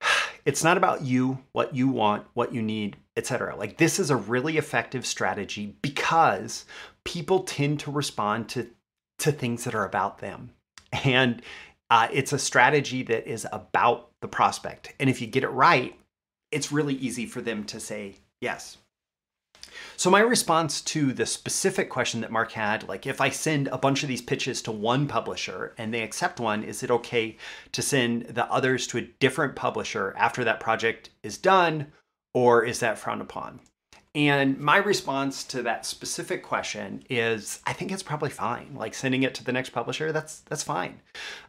It's 0.44 0.64
not 0.64 0.76
about 0.76 1.02
you, 1.02 1.38
what 1.52 1.72
you 1.72 1.86
want, 1.86 2.26
what 2.34 2.52
you 2.52 2.62
need, 2.62 2.96
etc. 3.16 3.54
Like 3.54 3.76
this 3.76 4.00
is 4.00 4.10
a 4.10 4.16
really 4.16 4.56
effective 4.56 5.06
strategy 5.06 5.76
because 5.82 6.64
people 7.04 7.44
tend 7.44 7.78
to 7.80 7.92
respond 7.92 8.48
to 8.48 8.68
to 9.18 9.30
things 9.30 9.62
that 9.62 9.74
are 9.76 9.84
about 9.84 10.18
them, 10.18 10.50
and 11.04 11.42
uh, 11.90 12.08
it's 12.12 12.32
a 12.32 12.40
strategy 12.40 13.04
that 13.04 13.30
is 13.30 13.46
about 13.52 14.10
the 14.20 14.26
prospect. 14.26 14.94
And 14.98 15.08
if 15.08 15.20
you 15.20 15.28
get 15.28 15.44
it 15.44 15.50
right, 15.50 15.96
it's 16.50 16.72
really 16.72 16.94
easy 16.94 17.26
for 17.26 17.40
them 17.40 17.62
to 17.64 17.78
say 17.78 18.16
Yes. 18.42 18.78
So 19.96 20.10
my 20.10 20.18
response 20.18 20.80
to 20.82 21.12
the 21.12 21.26
specific 21.26 21.88
question 21.88 22.22
that 22.22 22.32
Mark 22.32 22.50
had, 22.52 22.88
like 22.88 23.06
if 23.06 23.20
I 23.20 23.30
send 23.30 23.68
a 23.68 23.78
bunch 23.78 24.02
of 24.02 24.08
these 24.08 24.20
pitches 24.20 24.60
to 24.62 24.72
one 24.72 25.06
publisher 25.06 25.74
and 25.78 25.94
they 25.94 26.02
accept 26.02 26.40
one, 26.40 26.64
is 26.64 26.82
it 26.82 26.90
okay 26.90 27.36
to 27.70 27.82
send 27.82 28.22
the 28.22 28.50
others 28.50 28.88
to 28.88 28.98
a 28.98 29.08
different 29.20 29.54
publisher 29.54 30.12
after 30.18 30.42
that 30.42 30.58
project 30.58 31.10
is 31.22 31.38
done 31.38 31.92
or 32.34 32.64
is 32.64 32.80
that 32.80 32.98
frowned 32.98 33.22
upon? 33.22 33.60
And 34.12 34.58
my 34.58 34.76
response 34.76 35.44
to 35.44 35.62
that 35.62 35.86
specific 35.86 36.42
question 36.42 37.04
is 37.08 37.60
I 37.64 37.72
think 37.72 37.92
it's 37.92 38.02
probably 38.02 38.30
fine. 38.30 38.74
Like 38.74 38.92
sending 38.92 39.22
it 39.22 39.36
to 39.36 39.44
the 39.44 39.52
next 39.52 39.70
publisher, 39.70 40.10
that's 40.10 40.40
that's 40.40 40.64
fine. 40.64 41.00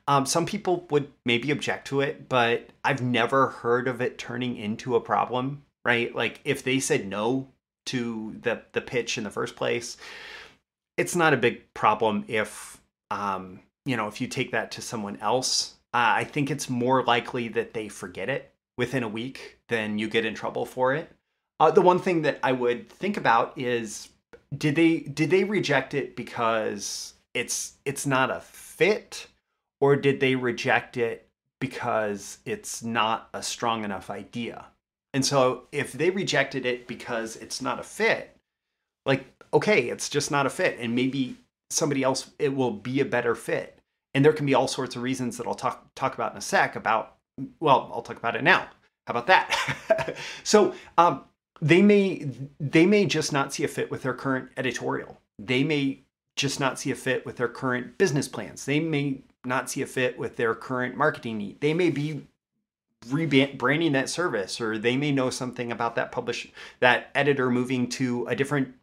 Um, 0.07 0.27
some 0.27 0.45
people 0.45 0.85
would 0.91 1.11
maybe 1.25 1.49
object 1.49 1.87
to 1.87 2.01
it, 2.01 2.29
but 2.29 2.69
I've 2.83 3.01
never 3.01 3.47
heard 3.47 3.87
of 3.87 3.99
it 3.99 4.19
turning 4.19 4.57
into 4.57 4.95
a 4.95 5.01
problem 5.01 5.63
right? 5.85 6.13
Like 6.13 6.39
if 6.43 6.63
they 6.63 6.79
said 6.79 7.07
no 7.07 7.47
to 7.87 8.35
the 8.41 8.61
the 8.73 8.81
pitch 8.81 9.17
in 9.17 9.23
the 9.23 9.29
first 9.29 9.55
place, 9.55 9.97
it's 10.97 11.15
not 11.15 11.33
a 11.33 11.37
big 11.37 11.73
problem 11.73 12.25
if 12.27 12.79
um, 13.11 13.59
you 13.85 13.97
know 13.97 14.07
if 14.07 14.21
you 14.21 14.27
take 14.27 14.51
that 14.51 14.71
to 14.71 14.81
someone 14.81 15.17
else. 15.17 15.75
Uh, 15.93 16.17
I 16.17 16.23
think 16.23 16.49
it's 16.49 16.69
more 16.69 17.03
likely 17.03 17.49
that 17.49 17.73
they 17.73 17.87
forget 17.87 18.27
it 18.27 18.51
within 18.77 19.03
a 19.03 19.07
week 19.07 19.59
than 19.67 19.99
you 19.99 20.09
get 20.09 20.25
in 20.25 20.33
trouble 20.33 20.65
for 20.65 20.95
it. 20.95 21.11
Uh, 21.59 21.69
the 21.69 21.81
one 21.81 21.99
thing 21.99 22.23
that 22.23 22.39
I 22.41 22.51
would 22.51 22.89
think 22.89 23.15
about 23.15 23.57
is 23.57 24.09
did 24.57 24.75
they 24.75 24.99
did 24.99 25.29
they 25.29 25.43
reject 25.43 25.93
it 25.93 26.15
because 26.15 27.13
it's 27.33 27.73
it's 27.85 28.05
not 28.05 28.31
a 28.31 28.39
fit 28.39 29.27
or 29.79 29.95
did 29.95 30.19
they 30.19 30.35
reject 30.35 30.97
it 30.97 31.27
because 31.59 32.39
it's 32.45 32.83
not 32.83 33.29
a 33.33 33.41
strong 33.41 33.83
enough 33.83 34.09
idea 34.09 34.65
and 35.13 35.25
so 35.25 35.63
if 35.71 35.93
they 35.93 36.09
rejected 36.09 36.65
it 36.65 36.87
because 36.87 37.35
it's 37.35 37.61
not 37.61 37.79
a 37.79 37.83
fit, 37.83 38.35
like, 39.05 39.25
okay, 39.53 39.89
it's 39.89 40.09
just 40.09 40.31
not 40.31 40.45
a 40.45 40.49
fit. 40.49 40.77
And 40.79 40.95
maybe 40.95 41.37
somebody 41.69 42.03
else, 42.03 42.31
it 42.39 42.55
will 42.55 42.71
be 42.71 42.99
a 42.99 43.05
better 43.05 43.35
fit. 43.35 43.77
And 44.13 44.23
there 44.23 44.33
can 44.33 44.45
be 44.45 44.53
all 44.53 44.67
sorts 44.67 44.95
of 44.95 45.03
reasons 45.03 45.37
that 45.37 45.47
I'll 45.47 45.55
talk, 45.55 45.87
talk 45.95 46.13
about 46.13 46.31
in 46.31 46.37
a 46.37 46.41
sec 46.41 46.75
about, 46.75 47.15
well, 47.59 47.91
I'll 47.93 48.01
talk 48.01 48.17
about 48.17 48.35
it 48.35 48.43
now. 48.43 48.67
How 49.05 49.11
about 49.11 49.27
that? 49.27 50.15
so, 50.43 50.73
um, 50.97 51.23
they 51.61 51.81
may 51.81 52.29
they 52.59 52.85
may 52.85 53.05
just 53.05 53.31
not 53.31 53.53
see 53.53 53.63
a 53.63 53.67
fit 53.69 53.89
with 53.89 54.03
their 54.03 54.13
current 54.13 54.49
editorial. 54.57 55.21
They 55.39 55.63
may 55.63 56.01
just 56.35 56.59
not 56.59 56.77
see 56.77 56.91
a 56.91 56.95
fit 56.95 57.25
with 57.25 57.37
their 57.37 57.47
current 57.47 57.97
business 57.97 58.27
plans. 58.27 58.65
They 58.65 58.79
may 58.79 59.21
not 59.45 59.69
see 59.69 59.81
a 59.81 59.87
fit 59.87 60.17
with 60.17 60.35
their 60.35 60.55
current 60.55 60.97
marketing 60.97 61.37
need. 61.37 61.61
They 61.61 61.73
may 61.73 61.89
be 61.89 62.27
rebranding 63.05 63.93
that 63.93 64.09
service 64.09 64.59
or 64.59 64.77
they 64.77 64.97
may 64.97 65.11
know 65.11 65.29
something 65.29 65.71
about 65.71 65.95
that 65.95 66.11
publish 66.11 66.51
that 66.79 67.09
editor 67.15 67.49
moving 67.49 67.87
to 67.89 68.25
a 68.27 68.35
different 68.35 68.73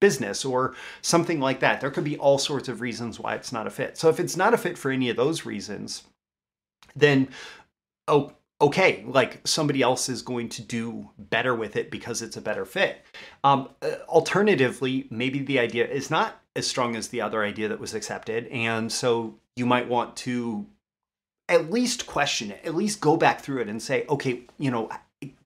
business 0.00 0.44
or 0.44 0.74
something 1.02 1.40
like 1.40 1.60
that. 1.60 1.80
There 1.80 1.90
could 1.90 2.04
be 2.04 2.16
all 2.16 2.38
sorts 2.38 2.68
of 2.68 2.80
reasons 2.80 3.20
why 3.20 3.34
it's 3.34 3.52
not 3.52 3.66
a 3.66 3.70
fit. 3.70 3.98
So 3.98 4.08
if 4.08 4.18
it's 4.18 4.36
not 4.36 4.54
a 4.54 4.58
fit 4.58 4.78
for 4.78 4.90
any 4.90 5.10
of 5.10 5.16
those 5.16 5.44
reasons, 5.44 6.04
then 6.96 7.28
oh 8.08 8.32
okay, 8.62 9.04
like 9.06 9.40
somebody 9.46 9.80
else 9.80 10.08
is 10.08 10.22
going 10.22 10.48
to 10.50 10.62
do 10.62 11.08
better 11.18 11.54
with 11.54 11.76
it 11.76 11.90
because 11.90 12.20
it's 12.20 12.36
a 12.36 12.42
better 12.42 12.64
fit. 12.64 13.02
Um, 13.42 13.70
uh, 13.80 13.92
alternatively, 14.08 15.06
maybe 15.10 15.38
the 15.38 15.58
idea 15.58 15.86
is 15.86 16.10
not 16.10 16.42
as 16.54 16.66
strong 16.66 16.94
as 16.94 17.08
the 17.08 17.22
other 17.22 17.42
idea 17.42 17.68
that 17.68 17.80
was 17.80 17.94
accepted, 17.94 18.46
and 18.48 18.92
so 18.92 19.38
you 19.56 19.64
might 19.64 19.88
want 19.88 20.16
to 20.16 20.66
at 21.50 21.70
least 21.70 22.06
question 22.06 22.52
it, 22.52 22.64
at 22.64 22.74
least 22.74 23.00
go 23.00 23.16
back 23.16 23.40
through 23.40 23.60
it 23.60 23.68
and 23.68 23.82
say, 23.82 24.06
okay, 24.08 24.42
you 24.58 24.70
know, 24.70 24.88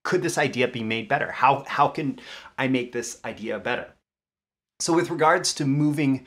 could 0.05 0.23
this 0.23 0.39
idea 0.39 0.69
be 0.69 0.85
made 0.85 1.09
better? 1.09 1.33
How 1.33 1.65
how 1.67 1.89
can 1.89 2.21
I 2.59 2.69
make 2.69 2.93
this 2.93 3.19
idea 3.25 3.59
better? 3.59 3.93
So 4.81 4.93
with 4.93 5.11
regards 5.11 5.55
to 5.55 5.65
moving 5.65 6.27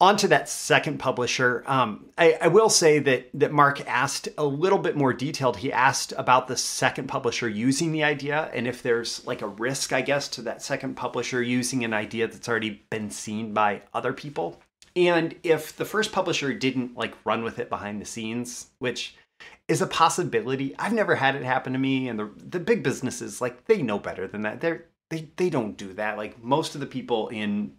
on 0.00 0.16
to 0.16 0.28
that 0.28 0.48
second 0.48 0.98
publisher, 0.98 1.62
um, 1.66 2.06
I, 2.18 2.36
I, 2.42 2.48
will 2.48 2.68
say 2.68 2.98
that 2.98 3.28
that 3.34 3.52
Mark 3.52 3.88
asked 3.88 4.28
a 4.36 4.44
little 4.44 4.78
bit 4.78 4.96
more 4.96 5.12
detailed. 5.12 5.58
He 5.58 5.72
asked 5.72 6.12
about 6.16 6.48
the 6.48 6.56
second 6.56 7.06
publisher 7.06 7.48
using 7.48 7.92
the 7.92 8.02
idea 8.02 8.50
and 8.52 8.66
if 8.66 8.82
there's 8.82 9.24
like 9.26 9.42
a 9.42 9.46
risk, 9.46 9.92
I 9.92 10.00
guess, 10.00 10.28
to 10.28 10.42
that 10.42 10.62
second 10.62 10.96
publisher 10.96 11.42
using 11.42 11.84
an 11.84 11.92
idea 11.92 12.26
that's 12.26 12.48
already 12.48 12.82
been 12.90 13.10
seen 13.10 13.52
by 13.52 13.82
other 13.94 14.12
people. 14.12 14.60
And 14.94 15.34
if 15.42 15.76
the 15.76 15.84
first 15.84 16.12
publisher 16.12 16.52
didn't 16.52 16.96
like 16.96 17.14
run 17.24 17.42
with 17.42 17.58
it 17.58 17.68
behind 17.68 18.00
the 18.00 18.06
scenes, 18.06 18.70
which 18.78 19.16
is 19.68 19.80
a 19.80 19.86
possibility. 19.86 20.74
I've 20.78 20.92
never 20.92 21.14
had 21.14 21.34
it 21.34 21.42
happen 21.42 21.72
to 21.72 21.78
me, 21.78 22.08
and 22.08 22.18
the 22.18 22.30
the 22.36 22.60
big 22.60 22.82
businesses 22.82 23.40
like 23.40 23.64
they 23.66 23.82
know 23.82 23.98
better 23.98 24.26
than 24.26 24.42
that. 24.42 24.60
They're 24.60 24.84
they 25.10 25.28
they 25.36 25.50
don't 25.50 25.76
do 25.76 25.92
that. 25.94 26.16
Like 26.16 26.42
most 26.42 26.74
of 26.74 26.80
the 26.80 26.86
people 26.86 27.28
in 27.28 27.76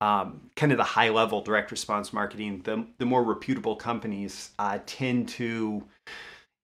um, 0.00 0.50
kind 0.56 0.72
of 0.72 0.78
the 0.78 0.84
high 0.84 1.10
level 1.10 1.42
direct 1.42 1.70
response 1.70 2.12
marketing, 2.12 2.62
the 2.64 2.86
the 2.98 3.06
more 3.06 3.22
reputable 3.22 3.76
companies 3.76 4.50
uh, 4.58 4.78
tend 4.86 5.28
to 5.30 5.84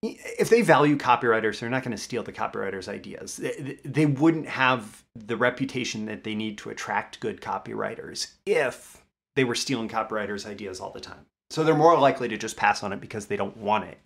if 0.02 0.50
they 0.50 0.62
value 0.62 0.96
copywriters, 0.96 1.58
they're 1.58 1.70
not 1.70 1.82
going 1.82 1.96
to 1.96 2.02
steal 2.02 2.22
the 2.22 2.32
copywriters' 2.32 2.86
ideas. 2.86 3.36
They, 3.36 3.78
they 3.84 4.06
wouldn't 4.06 4.46
have 4.46 5.04
the 5.14 5.36
reputation 5.36 6.06
that 6.06 6.22
they 6.22 6.34
need 6.34 6.58
to 6.58 6.70
attract 6.70 7.18
good 7.20 7.40
copywriters 7.40 8.34
if 8.44 9.02
they 9.36 9.44
were 9.44 9.54
stealing 9.54 9.88
copywriters' 9.88 10.46
ideas 10.46 10.80
all 10.80 10.90
the 10.90 11.00
time. 11.00 11.26
So 11.50 11.62
they're 11.62 11.76
more 11.76 11.96
likely 11.98 12.26
to 12.28 12.36
just 12.36 12.56
pass 12.56 12.82
on 12.82 12.92
it 12.92 13.00
because 13.00 13.26
they 13.26 13.36
don't 13.36 13.56
want 13.56 13.84
it 13.84 13.98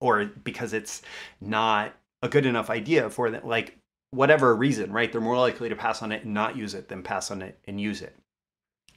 or 0.00 0.24
because 0.24 0.72
it's 0.72 1.02
not 1.40 1.94
a 2.22 2.28
good 2.28 2.46
enough 2.46 2.70
idea 2.70 3.10
for 3.10 3.30
them. 3.30 3.46
Like 3.46 3.76
whatever 4.12 4.54
reason, 4.54 4.92
right? 4.92 5.12
They're 5.12 5.20
more 5.20 5.38
likely 5.38 5.68
to 5.68 5.76
pass 5.76 6.02
on 6.02 6.12
it 6.12 6.24
and 6.24 6.32
not 6.32 6.56
use 6.56 6.74
it 6.74 6.88
than 6.88 7.02
pass 7.02 7.30
on 7.30 7.42
it 7.42 7.58
and 7.66 7.80
use 7.80 8.00
it. 8.00 8.16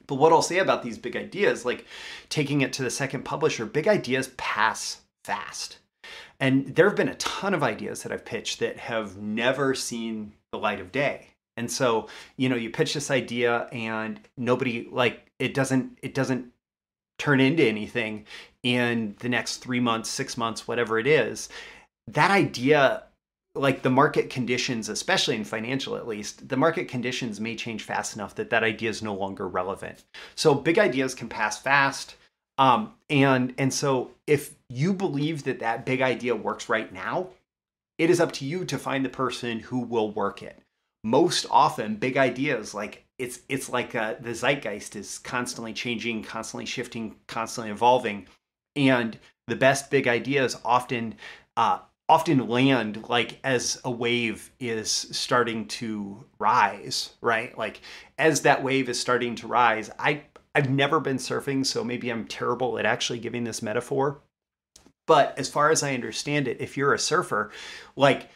But 0.06 0.14
what 0.16 0.32
I'll 0.32 0.42
say 0.42 0.58
about 0.58 0.82
these 0.82 0.98
big 0.98 1.16
ideas, 1.16 1.64
like 1.64 1.84
taking 2.30 2.62
it 2.62 2.72
to 2.74 2.82
the 2.82 2.90
second 2.90 3.24
publisher, 3.24 3.66
big 3.66 3.86
ideas 3.86 4.30
pass 4.36 5.02
fast. 5.24 5.78
And 6.40 6.74
there 6.74 6.88
have 6.88 6.96
been 6.96 7.08
a 7.08 7.14
ton 7.16 7.52
of 7.52 7.62
ideas 7.62 8.02
that 8.02 8.12
I've 8.12 8.24
pitched 8.24 8.60
that 8.60 8.78
have 8.78 9.18
never 9.18 9.74
seen 9.74 10.32
the 10.52 10.58
light 10.58 10.80
of 10.80 10.90
day. 10.90 11.29
And 11.60 11.70
so, 11.70 12.08
you 12.38 12.48
know, 12.48 12.56
you 12.56 12.70
pitch 12.70 12.94
this 12.94 13.10
idea 13.10 13.68
and 13.70 14.18
nobody 14.38 14.88
like 14.90 15.30
it 15.38 15.52
doesn't 15.52 15.98
it 16.02 16.14
doesn't 16.14 16.46
turn 17.18 17.38
into 17.38 17.62
anything 17.62 18.24
in 18.62 19.14
the 19.20 19.28
next 19.28 19.58
3 19.58 19.78
months, 19.78 20.08
6 20.08 20.38
months, 20.38 20.66
whatever 20.66 20.98
it 20.98 21.06
is. 21.06 21.50
That 22.08 22.30
idea 22.30 23.02
like 23.54 23.82
the 23.82 23.90
market 23.90 24.30
conditions 24.30 24.88
especially 24.88 25.36
in 25.36 25.44
financial 25.44 25.96
at 25.96 26.06
least 26.08 26.48
the 26.48 26.56
market 26.56 26.88
conditions 26.88 27.40
may 27.40 27.56
change 27.56 27.82
fast 27.82 28.14
enough 28.14 28.36
that 28.36 28.48
that 28.50 28.64
idea 28.64 28.88
is 28.88 29.02
no 29.02 29.14
longer 29.14 29.46
relevant. 29.46 30.02
So 30.36 30.54
big 30.54 30.78
ideas 30.78 31.14
can 31.14 31.28
pass 31.28 31.60
fast. 31.60 32.16
Um, 32.56 32.94
and 33.10 33.52
and 33.58 33.74
so 33.74 34.12
if 34.26 34.54
you 34.70 34.94
believe 34.94 35.44
that 35.44 35.60
that 35.60 35.84
big 35.84 36.00
idea 36.00 36.34
works 36.34 36.70
right 36.70 36.90
now 36.90 37.28
it 37.98 38.08
is 38.08 38.18
up 38.18 38.32
to 38.32 38.46
you 38.46 38.64
to 38.64 38.78
find 38.78 39.04
the 39.04 39.10
person 39.10 39.58
who 39.58 39.80
will 39.80 40.10
work 40.10 40.42
it 40.42 40.62
most 41.02 41.46
often 41.50 41.96
big 41.96 42.16
ideas 42.16 42.74
like 42.74 43.04
it's 43.20 43.40
it's 43.48 43.68
like 43.68 43.94
uh, 43.94 44.14
the 44.20 44.34
zeitgeist 44.34 44.96
is 44.96 45.18
constantly 45.18 45.72
changing 45.72 46.22
constantly 46.22 46.66
shifting 46.66 47.16
constantly 47.26 47.70
evolving. 47.70 48.26
And 48.74 49.18
the 49.46 49.56
best 49.56 49.90
big 49.90 50.08
ideas 50.08 50.56
often 50.64 51.14
uh, 51.56 51.80
often 52.08 52.48
land 52.48 53.08
like 53.08 53.38
as 53.44 53.78
a 53.84 53.90
wave 53.90 54.50
is 54.58 54.90
starting 54.90 55.68
to 55.68 56.24
rise 56.38 57.10
right? 57.20 57.56
Like 57.56 57.82
as 58.18 58.42
that 58.42 58.62
wave 58.62 58.88
is 58.88 58.98
starting 58.98 59.34
to 59.36 59.46
rise 59.46 59.90
i 59.98 60.22
i've 60.54 60.70
never 60.70 60.98
been 60.98 61.18
surfing 61.18 61.64
so 61.64 61.84
maybe 61.84 62.10
i'm 62.10 62.26
terrible 62.26 62.78
at 62.78 62.86
actually 62.86 63.18
giving 63.18 63.44
this 63.44 63.62
metaphor. 63.62 64.20
But 65.06 65.38
as 65.38 65.48
far 65.50 65.70
as 65.70 65.82
i 65.82 65.92
understand 65.92 66.48
it 66.48 66.60
if 66.60 66.76
you're 66.76 66.94
a 66.94 66.98
surfer 66.98 67.50
like 67.96 68.30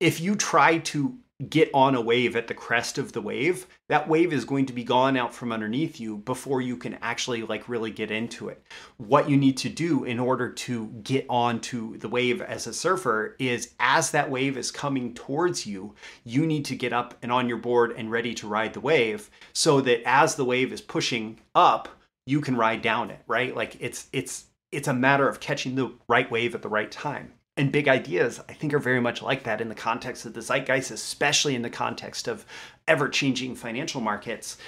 if 0.00 0.20
you 0.20 0.34
try 0.36 0.78
to 0.78 1.18
get 1.50 1.70
on 1.74 1.94
a 1.94 2.00
wave 2.00 2.34
at 2.34 2.48
the 2.48 2.54
crest 2.54 2.96
of 2.96 3.12
the 3.12 3.20
wave, 3.20 3.66
that 3.88 4.08
wave 4.08 4.32
is 4.32 4.46
going 4.46 4.64
to 4.66 4.72
be 4.72 4.82
gone 4.82 5.16
out 5.16 5.34
from 5.34 5.52
underneath 5.52 6.00
you 6.00 6.16
before 6.18 6.62
you 6.62 6.76
can 6.76 6.94
actually 7.02 7.42
like 7.42 7.68
really 7.68 7.90
get 7.90 8.10
into 8.10 8.48
it. 8.48 8.62
What 8.96 9.28
you 9.28 9.36
need 9.36 9.58
to 9.58 9.68
do 9.68 10.04
in 10.04 10.18
order 10.18 10.50
to 10.50 10.86
get 11.02 11.26
onto 11.28 11.98
the 11.98 12.08
wave 12.08 12.40
as 12.40 12.66
a 12.66 12.72
surfer 12.72 13.36
is 13.38 13.74
as 13.78 14.10
that 14.12 14.30
wave 14.30 14.56
is 14.56 14.70
coming 14.70 15.12
towards 15.12 15.66
you, 15.66 15.94
you 16.24 16.46
need 16.46 16.64
to 16.66 16.76
get 16.76 16.94
up 16.94 17.14
and 17.22 17.30
on 17.30 17.48
your 17.48 17.58
board 17.58 17.92
and 17.96 18.10
ready 18.10 18.32
to 18.34 18.48
ride 18.48 18.72
the 18.72 18.80
wave 18.80 19.30
so 19.52 19.82
that 19.82 20.02
as 20.08 20.36
the 20.36 20.44
wave 20.44 20.72
is 20.72 20.80
pushing 20.80 21.38
up, 21.54 21.88
you 22.24 22.40
can 22.40 22.56
ride 22.56 22.80
down 22.80 23.10
it, 23.10 23.20
right? 23.26 23.54
Like 23.54 23.76
it's 23.78 24.08
it's 24.12 24.46
it's 24.72 24.88
a 24.88 24.94
matter 24.94 25.28
of 25.28 25.38
catching 25.38 25.74
the 25.74 25.92
right 26.08 26.30
wave 26.30 26.54
at 26.54 26.62
the 26.62 26.68
right 26.68 26.90
time 26.90 27.32
and 27.56 27.72
big 27.72 27.88
ideas, 27.88 28.40
I 28.48 28.52
think, 28.52 28.74
are 28.74 28.78
very 28.78 29.00
much 29.00 29.22
like 29.22 29.44
that 29.44 29.60
in 29.60 29.68
the 29.68 29.74
context 29.74 30.26
of 30.26 30.34
the 30.34 30.42
zeitgeist, 30.42 30.90
especially 30.90 31.54
in 31.54 31.62
the 31.62 31.70
context 31.70 32.28
of 32.28 32.44
ever 32.86 33.08
changing 33.08 33.54
financial 33.54 34.00
markets. 34.00 34.58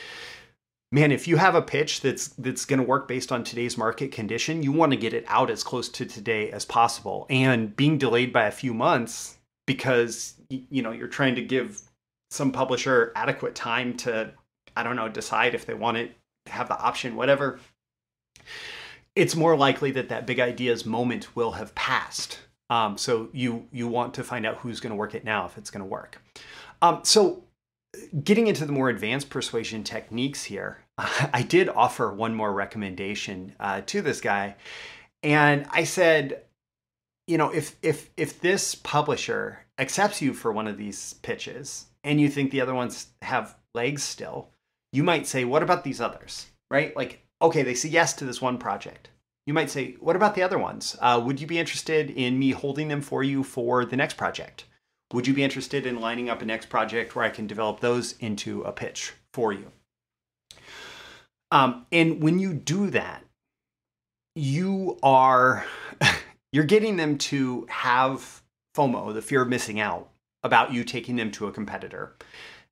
Man, 0.90 1.12
if 1.12 1.28
you 1.28 1.36
have 1.36 1.54
a 1.54 1.60
pitch 1.60 2.00
that's 2.00 2.28
that's 2.28 2.64
going 2.64 2.78
to 2.78 2.86
work 2.86 3.06
based 3.06 3.30
on 3.30 3.44
today's 3.44 3.76
market 3.76 4.10
condition, 4.10 4.62
you 4.62 4.72
want 4.72 4.92
to 4.92 4.96
get 4.96 5.12
it 5.12 5.24
out 5.28 5.50
as 5.50 5.62
close 5.62 5.90
to 5.90 6.06
today 6.06 6.50
as 6.50 6.64
possible. 6.64 7.26
And 7.28 7.76
being 7.76 7.98
delayed 7.98 8.32
by 8.32 8.46
a 8.46 8.50
few 8.50 8.72
months 8.72 9.36
because 9.66 10.34
you 10.48 10.80
know 10.80 10.92
you're 10.92 11.08
trying 11.08 11.34
to 11.34 11.42
give 11.42 11.82
some 12.30 12.52
publisher 12.52 13.12
adequate 13.14 13.54
time 13.54 13.98
to 13.98 14.32
I 14.74 14.82
don't 14.82 14.96
know 14.96 15.10
decide 15.10 15.54
if 15.54 15.66
they 15.66 15.74
want 15.74 15.98
it, 15.98 16.16
have 16.46 16.68
the 16.68 16.78
option, 16.78 17.16
whatever. 17.16 17.60
It's 19.14 19.36
more 19.36 19.56
likely 19.56 19.90
that 19.90 20.08
that 20.08 20.26
big 20.26 20.40
ideas 20.40 20.86
moment 20.86 21.36
will 21.36 21.52
have 21.52 21.74
passed 21.74 22.38
um, 22.70 22.98
so 22.98 23.28
you 23.32 23.66
you 23.72 23.88
want 23.88 24.14
to 24.14 24.24
find 24.24 24.46
out 24.46 24.56
who's 24.58 24.80
going 24.80 24.90
to 24.90 24.96
work 24.96 25.14
it 25.14 25.24
now 25.24 25.46
if 25.46 25.56
it's 25.56 25.70
going 25.70 25.82
to 25.82 25.88
work. 25.88 26.20
Um, 26.82 27.00
so 27.02 27.44
getting 28.22 28.46
into 28.46 28.64
the 28.64 28.72
more 28.72 28.88
advanced 28.88 29.30
persuasion 29.30 29.84
techniques 29.84 30.44
here, 30.44 30.78
I 30.98 31.42
did 31.42 31.68
offer 31.68 32.12
one 32.12 32.34
more 32.34 32.52
recommendation 32.52 33.54
uh, 33.58 33.82
to 33.86 34.02
this 34.02 34.20
guy, 34.20 34.56
and 35.22 35.66
I 35.70 35.84
said, 35.84 36.42
you 37.26 37.38
know, 37.38 37.50
if 37.50 37.76
if 37.82 38.10
if 38.16 38.40
this 38.40 38.74
publisher 38.74 39.60
accepts 39.78 40.20
you 40.20 40.34
for 40.34 40.52
one 40.52 40.66
of 40.66 40.76
these 40.76 41.14
pitches 41.14 41.86
and 42.04 42.20
you 42.20 42.28
think 42.28 42.50
the 42.50 42.60
other 42.60 42.74
ones 42.74 43.08
have 43.22 43.56
legs 43.74 44.02
still, 44.02 44.50
you 44.92 45.02
might 45.02 45.26
say, 45.26 45.44
what 45.44 45.62
about 45.62 45.84
these 45.84 46.00
others? 46.00 46.46
Right? 46.70 46.94
Like, 46.94 47.24
okay, 47.40 47.62
they 47.62 47.74
say 47.74 47.88
yes 47.88 48.12
to 48.14 48.24
this 48.24 48.42
one 48.42 48.58
project 48.58 49.08
you 49.48 49.54
might 49.54 49.70
say, 49.70 49.96
what 49.98 50.14
about 50.14 50.34
the 50.34 50.42
other 50.42 50.58
ones? 50.58 50.94
Uh, 51.00 51.18
would 51.24 51.40
you 51.40 51.46
be 51.46 51.58
interested 51.58 52.10
in 52.10 52.38
me 52.38 52.50
holding 52.50 52.88
them 52.88 53.00
for 53.00 53.22
you 53.22 53.42
for 53.42 53.86
the 53.86 53.96
next 53.96 54.18
project? 54.18 54.66
Would 55.14 55.26
you 55.26 55.32
be 55.32 55.42
interested 55.42 55.86
in 55.86 56.02
lining 56.02 56.28
up 56.28 56.42
a 56.42 56.44
next 56.44 56.68
project 56.68 57.16
where 57.16 57.24
I 57.24 57.30
can 57.30 57.46
develop 57.46 57.80
those 57.80 58.12
into 58.18 58.60
a 58.64 58.72
pitch 58.72 59.14
for 59.32 59.54
you? 59.54 59.72
Um, 61.50 61.86
and 61.90 62.22
when 62.22 62.38
you 62.38 62.52
do 62.52 62.90
that, 62.90 63.24
you 64.34 64.98
are 65.02 65.64
you're 66.52 66.64
getting 66.64 66.98
them 66.98 67.16
to 67.16 67.66
have 67.70 68.42
FOMO, 68.76 69.14
the 69.14 69.22
fear 69.22 69.40
of 69.40 69.48
missing 69.48 69.80
out, 69.80 70.10
about 70.42 70.74
you 70.74 70.84
taking 70.84 71.16
them 71.16 71.30
to 71.30 71.46
a 71.46 71.52
competitor. 71.52 72.16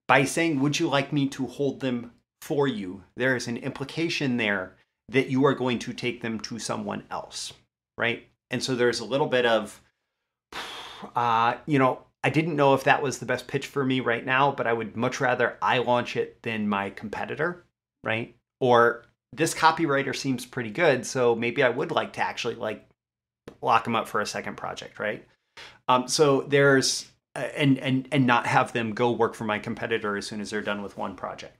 By 0.07 0.25
saying, 0.25 0.61
"Would 0.61 0.79
you 0.79 0.89
like 0.89 1.11
me 1.11 1.27
to 1.31 1.47
hold 1.47 1.81
them 1.81 2.13
for 2.43 2.69
you?" 2.69 3.05
There 3.17 3.35
is 3.35 3.49
an 3.49 3.57
implication 3.57 4.37
there 4.37 4.77
that 5.09 5.29
you 5.29 5.45
are 5.47 5.55
going 5.55 5.79
to 5.81 5.93
take 5.93 6.21
them 6.21 6.41
to 6.41 6.59
someone 6.59 7.05
else, 7.11 7.53
right? 7.97 8.27
And 8.51 8.63
so 8.63 8.75
there's 8.75 9.01
a 9.01 9.05
little 9.05 9.27
bit 9.27 9.47
of, 9.47 9.81
uh, 11.17 11.55
you 11.67 11.79
know, 11.79 12.01
I 12.25 12.31
didn't 12.31 12.57
know 12.57 12.75
if 12.75 12.85
that 12.85 13.03
was 13.03 13.19
the 13.19 13.27
best 13.27 13.47
pitch 13.47 13.67
for 13.69 13.85
me 13.85 14.01
right 14.01 14.25
now, 14.25 14.51
but 14.51 14.67
I 14.67 14.73
would 14.73 14.97
much 14.97 15.21
rather 15.21 15.57
I 15.63 15.79
launch 15.79 16.17
it 16.17 16.43
than 16.43 16.69
my 16.69 16.91
competitor, 16.91 17.65
right? 18.03 18.35
Or 18.61 19.05
this 19.33 19.55
copywriter 19.55 20.15
seems 20.15 20.45
pretty 20.45 20.71
good, 20.71 21.07
so 21.07 21.37
maybe 21.37 21.63
I 21.63 21.69
would 21.69 21.93
like 21.93 22.15
to 22.15 22.23
actually 22.23 22.57
like 22.57 22.89
lock 23.63 23.85
them 23.85 23.95
up 23.95 24.09
for 24.09 24.21
a 24.21 24.27
second 24.27 24.57
project, 24.57 24.99
right? 24.99 25.25
Um, 25.87 26.09
so 26.09 26.43
there's 26.43 27.07
uh, 27.37 27.49
and 27.55 27.79
and 27.79 28.09
and 28.11 28.27
not 28.27 28.47
have 28.47 28.73
them 28.73 28.93
go 28.93 29.13
work 29.13 29.35
for 29.35 29.45
my 29.45 29.59
competitor 29.59 30.17
as 30.17 30.27
soon 30.27 30.41
as 30.41 30.51
they're 30.51 30.63
done 30.63 30.83
with 30.83 30.97
one 30.97 31.15
project. 31.15 31.57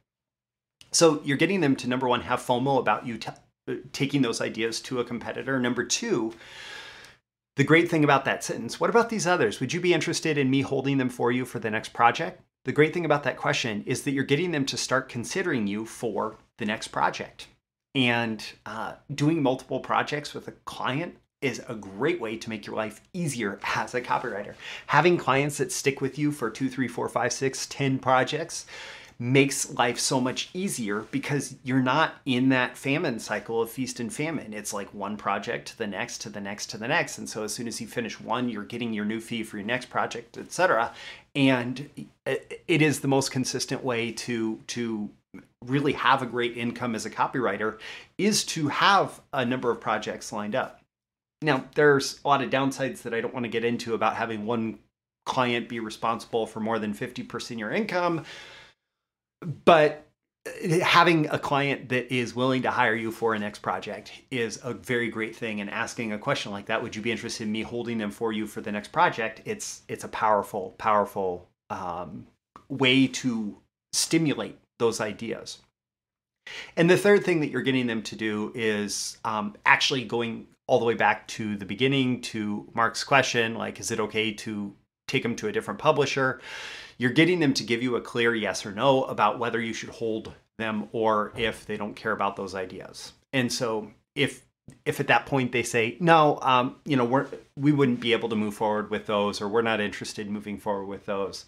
So 0.93 1.21
you're 1.25 1.37
getting 1.37 1.61
them 1.61 1.77
to 1.77 1.89
number 1.89 2.09
one 2.09 2.23
have 2.23 2.41
FOMO 2.41 2.79
about 2.79 3.07
you 3.07 3.19
uh, 3.69 3.75
taking 3.93 4.23
those 4.23 4.41
ideas 4.41 4.81
to 4.83 5.01
a 5.01 5.05
competitor. 5.05 5.59
Number 5.61 5.85
two, 5.85 6.33
the 7.57 7.65
great 7.65 7.91
thing 7.91 8.05
about 8.05 8.25
that 8.27 8.45
sentence, 8.45 8.79
what 8.79 8.91
about 8.91 9.09
these 9.09 9.27
others? 9.27 9.61
Would 9.61 9.73
you 9.73 9.81
be 9.81 9.95
interested 9.95 10.37
in 10.37 10.51
me 10.51 10.61
holding 10.61 10.99
them 10.99 11.09
for 11.09 11.33
you 11.33 11.45
for 11.45 11.59
the 11.59 11.71
next 11.71 11.93
project? 11.93 12.43
The 12.65 12.73
great 12.73 12.93
thing 12.93 13.05
about 13.05 13.23
that 13.23 13.37
question 13.37 13.83
is 13.87 14.03
that 14.03 14.11
you're 14.11 14.25
getting 14.25 14.51
them 14.51 14.67
to 14.67 14.77
start 14.77 15.09
considering 15.09 15.67
you 15.67 15.87
for 15.87 16.37
the 16.59 16.67
next 16.67 16.89
project. 16.89 17.47
And 17.95 18.45
uh, 18.67 18.95
doing 19.15 19.43
multiple 19.43 19.81
projects 19.81 20.35
with 20.35 20.49
a 20.49 20.53
client 20.67 21.17
is 21.41 21.63
a 21.69 21.75
great 21.75 22.21
way 22.21 22.37
to 22.37 22.51
make 22.51 22.67
your 22.67 22.77
life 22.77 23.01
easier 23.13 23.59
as 23.75 23.95
a 23.95 24.01
copywriter. 24.01 24.55
Having 24.89 25.19
clients 25.19 25.59
that 25.59 25.73
stick 25.73 26.01
with 26.01 26.19
you 26.19 26.33
for 26.33 26.51
two, 26.51 26.69
three, 26.69 26.89
four, 26.89 27.09
five, 27.09 27.33
six, 27.33 27.67
ten 27.67 27.99
projects 27.99 28.67
makes 29.19 29.71
life 29.73 29.99
so 29.99 30.21
much 30.21 30.51
easier 30.53 31.01
because 31.11 31.57
you're 31.65 31.81
not 31.81 32.17
in 32.27 32.51
that 32.51 32.77
famine 32.77 33.19
cycle 33.19 33.63
of 33.63 33.71
feast 33.71 33.99
and 33.99 34.13
famine. 34.13 34.53
It's 34.53 34.75
like 34.75 34.93
one 34.93 35.17
project 35.17 35.69
to 35.69 35.79
the 35.79 35.87
next 35.87 36.19
to 36.23 36.29
the 36.29 36.41
next 36.41 36.67
to 36.71 36.79
the 36.79 36.89
next. 36.89 37.17
And 37.17 37.29
so 37.29 37.43
as 37.43 37.55
soon 37.55 37.67
as 37.67 37.81
you 37.81 37.87
finish 37.87 38.21
one, 38.21 38.49
you're 38.49 38.65
getting 38.65 38.93
your 38.93 39.07
new 39.07 39.21
fee 39.21 39.43
for 39.43 39.57
your 39.57 39.67
next 39.67 39.89
project, 39.89 40.37
etc. 40.37 40.93
And 41.35 41.89
it 42.27 42.83
is 42.83 43.01
the 43.01 43.09
most 43.09 43.31
consistent 43.31 43.83
way 43.83 44.13
to 44.13 44.61
to 44.69 45.09
really 45.65 45.93
have 45.93 46.23
a 46.23 46.27
great 46.27 46.57
income 46.57 46.95
as 46.95 47.07
a 47.07 47.11
copywriter 47.11 47.79
is 48.19 48.45
to 48.45 48.69
have 48.69 49.21
a 49.33 49.45
number 49.45 49.71
of 49.71 49.81
projects 49.81 50.33
lined 50.33 50.55
up. 50.55 50.81
Now, 51.43 51.65
there's 51.75 52.21
a 52.25 52.29
lot 52.29 52.43
of 52.43 52.51
downsides 52.51 53.03
that 53.03 53.13
I 53.13 53.21
don't 53.21 53.35
want 53.35 53.45
to 53.45 53.51
get 53.51 53.65
into 53.65 53.95
about 53.95 54.17
having 54.17 54.47
one 54.47 54.79
client 55.27 55.69
be 55.69 55.81
responsible 55.81 56.47
for 56.47 56.61
more 56.61 56.79
than 56.79 56.95
50% 56.95 57.51
of 57.51 57.59
your 57.59 57.73
income. 57.73 58.25
But 59.41 60.07
uh, 60.47 60.79
having 60.81 61.29
a 61.29 61.39
client 61.39 61.89
that 61.91 62.13
is 62.15 62.35
willing 62.35 62.63
to 62.63 62.71
hire 62.71 62.95
you 62.95 63.11
for 63.11 63.35
a 63.35 63.39
next 63.39 63.61
project 63.61 64.13
is 64.31 64.61
a 64.63 64.75
very 64.75 65.09
great 65.09 65.35
thing 65.35 65.61
and 65.61 65.71
asking 65.71 66.13
a 66.13 66.19
question 66.19 66.53
like 66.53 66.67
that 66.67 66.83
would 66.83 66.95
you 66.95 67.03
be 67.03 67.11
interested 67.11 67.45
in 67.45 67.53
me 67.53 67.63
holding 67.63 67.99
them 67.99 68.11
for 68.11 68.33
you 68.33 68.47
for 68.47 68.61
the 68.61 68.71
next 68.71 68.93
project 68.93 69.43
it's 69.45 69.83
it's 69.89 70.05
a 70.05 70.09
powerful 70.09 70.75
powerful 70.79 71.49
um, 71.71 72.27
way 72.69 73.09
to 73.09 73.57
stimulate 73.93 74.59
those 74.79 75.01
ideas 75.01 75.59
and 76.77 76.89
the 76.89 76.97
third 76.97 77.25
thing 77.25 77.41
that 77.41 77.51
you're 77.51 77.63
getting 77.63 77.87
them 77.87 78.03
to 78.03 78.17
do 78.17 78.53
is 78.55 79.19
um, 79.25 79.55
actually 79.65 80.05
going 80.05 80.47
all 80.67 80.79
the 80.79 80.85
way 80.85 80.95
back 80.95 81.27
to 81.29 81.57
the 81.57 81.65
beginning 81.65 82.21
to 82.21 82.69
Mark's 82.75 83.05
question 83.05 83.55
like, 83.55 83.81
is 83.81 83.91
it 83.91 84.01
okay 84.01 84.33
to 84.33 84.75
take 85.07 85.23
them 85.23 85.37
to 85.37 85.49
a 85.49 85.53
different 85.53 85.79
publisher? 85.79 86.41
You're 86.99 87.11
getting 87.11 87.41
them 87.41 87.55
to 87.55 87.65
give 87.65 87.83
you 87.83 87.97
a 87.97 88.01
clear 88.01 88.35
yes 88.35 88.65
or 88.65 88.73
no 88.73 89.05
about 89.05 89.39
whether 89.39 89.61
you 89.61 89.73
should 89.73 89.91
hold 89.91 90.33
them 90.59 90.89
or 90.93 91.33
if 91.37 91.67
they 91.67 91.77
don't 91.77 91.95
care 91.95 92.13
about 92.13 92.37
those 92.37 92.55
ideas. 92.55 93.13
And 93.33 93.53
so 93.53 93.91
if 94.15 94.43
if 94.85 94.99
at 94.99 95.07
that 95.07 95.27
point 95.27 95.53
they 95.53 95.63
say 95.63 95.97
no 96.01 96.41
um, 96.43 96.75
you 96.85 96.97
know 96.97 97.05
we're 97.05 97.27
we 97.57 97.71
wouldn't 97.71 98.01
be 98.01 98.13
able 98.13 98.29
to 98.29 98.37
move 98.37 98.55
forward 98.55 98.91
with 98.91 99.07
those 99.07 99.41
or 99.41 99.49
we're 99.49 99.63
not 99.63 99.81
interested 99.81 100.27
in 100.27 100.33
moving 100.33 100.59
forward 100.59 100.87
with 100.87 101.07
those 101.07 101.45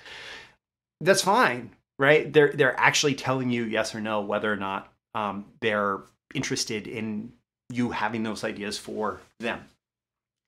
that's 1.00 1.23
fine 1.23 1.71
right 1.99 2.33
they're 2.33 2.52
they're 2.52 2.78
actually 2.78 3.17
telling 3.17 3.50
you 3.50 3.64
yes 3.64 3.93
or 3.93 4.00
no 4.00 4.21
whether 4.21 4.52
or 4.52 4.57
not 4.57 4.93
um, 5.17 5.47
they're 5.61 5.99
interested 6.35 6.87
in 6.87 7.33
you 7.71 7.90
having 7.90 8.23
those 8.23 8.45
ideas 8.45 8.78
for 8.78 9.20
them. 9.40 9.64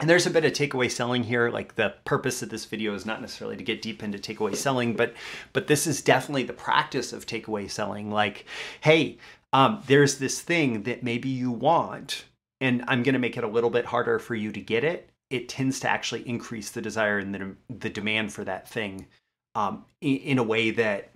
And 0.00 0.08
there's 0.08 0.26
a 0.26 0.30
bit 0.30 0.46
of 0.46 0.52
takeaway 0.52 0.90
selling 0.90 1.22
here. 1.22 1.50
Like 1.50 1.74
the 1.74 1.94
purpose 2.04 2.42
of 2.42 2.48
this 2.48 2.64
video 2.64 2.94
is 2.94 3.04
not 3.04 3.20
necessarily 3.20 3.56
to 3.56 3.64
get 3.64 3.82
deep 3.82 4.02
into 4.02 4.18
takeaway 4.18 4.56
selling, 4.56 4.94
but 4.94 5.14
but 5.52 5.66
this 5.66 5.86
is 5.86 6.00
definitely 6.00 6.44
the 6.44 6.54
practice 6.54 7.12
of 7.12 7.26
takeaway 7.26 7.70
selling. 7.70 8.10
Like, 8.10 8.46
hey, 8.80 9.18
um, 9.52 9.82
there's 9.86 10.18
this 10.18 10.40
thing 10.40 10.84
that 10.84 11.02
maybe 11.02 11.28
you 11.28 11.50
want, 11.50 12.24
and 12.60 12.82
I'm 12.88 13.02
going 13.02 13.12
to 13.12 13.18
make 13.18 13.36
it 13.36 13.44
a 13.44 13.48
little 13.48 13.70
bit 13.70 13.84
harder 13.84 14.18
for 14.18 14.34
you 14.34 14.52
to 14.52 14.60
get 14.60 14.84
it. 14.84 15.10
It 15.28 15.48
tends 15.48 15.80
to 15.80 15.90
actually 15.90 16.26
increase 16.28 16.70
the 16.70 16.80
desire 16.80 17.18
and 17.18 17.34
the, 17.34 17.56
the 17.68 17.90
demand 17.90 18.32
for 18.32 18.42
that 18.44 18.68
thing 18.68 19.06
um, 19.54 19.84
in, 20.00 20.16
in, 20.16 20.38
a 20.38 20.42
way 20.42 20.70
that 20.72 21.10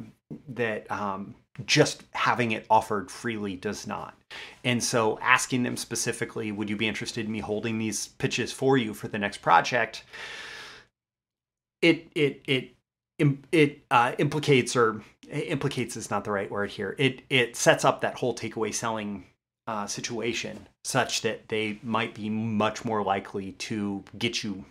that 0.48 0.90
um, 0.90 1.34
just 1.66 2.02
having 2.12 2.52
it 2.52 2.66
offered 2.68 3.10
freely 3.10 3.56
does 3.56 3.86
not. 3.86 4.14
And 4.64 4.82
so 4.82 5.18
asking 5.20 5.62
them 5.62 5.76
specifically, 5.76 6.50
would 6.50 6.68
you 6.68 6.76
be 6.76 6.88
interested 6.88 7.26
in 7.26 7.32
me 7.32 7.40
holding 7.40 7.78
these 7.78 8.08
pitches 8.08 8.52
for 8.52 8.76
you 8.76 8.94
for 8.94 9.08
the 9.08 9.18
next 9.18 9.38
project? 9.38 10.04
It 11.82 12.08
it 12.14 12.42
it 12.46 12.74
it 13.52 13.82
uh, 13.90 14.12
implicates 14.18 14.74
or 14.74 15.02
implicates 15.30 15.96
is 15.96 16.10
not 16.10 16.24
the 16.24 16.32
right 16.32 16.50
word 16.50 16.70
here. 16.70 16.96
It 16.98 17.22
it 17.30 17.56
sets 17.56 17.84
up 17.84 18.00
that 18.00 18.18
whole 18.18 18.34
takeaway 18.34 18.74
selling 18.74 19.26
uh, 19.66 19.86
situation 19.86 20.66
such 20.84 21.22
that 21.22 21.48
they 21.48 21.78
might 21.82 22.14
be 22.14 22.28
much 22.28 22.84
more 22.84 23.02
likely 23.02 23.52
to 23.52 24.04
get 24.18 24.42
you 24.42 24.64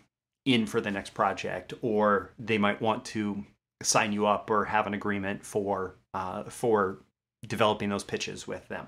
in 0.45 0.65
for 0.65 0.81
the 0.81 0.91
next 0.91 1.11
project, 1.11 1.73
or 1.81 2.31
they 2.37 2.57
might 2.57 2.81
want 2.81 3.05
to 3.05 3.45
sign 3.83 4.11
you 4.11 4.25
up 4.25 4.49
or 4.49 4.65
have 4.65 4.87
an 4.87 4.93
agreement 4.93 5.45
for 5.45 5.95
uh, 6.13 6.43
for 6.43 6.99
developing 7.47 7.89
those 7.89 8.03
pitches 8.03 8.47
with 8.47 8.67
them. 8.67 8.87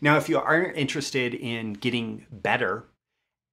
Now, 0.00 0.16
if 0.16 0.28
you 0.28 0.38
are 0.38 0.62
interested 0.62 1.34
in 1.34 1.72
getting 1.74 2.26
better 2.30 2.84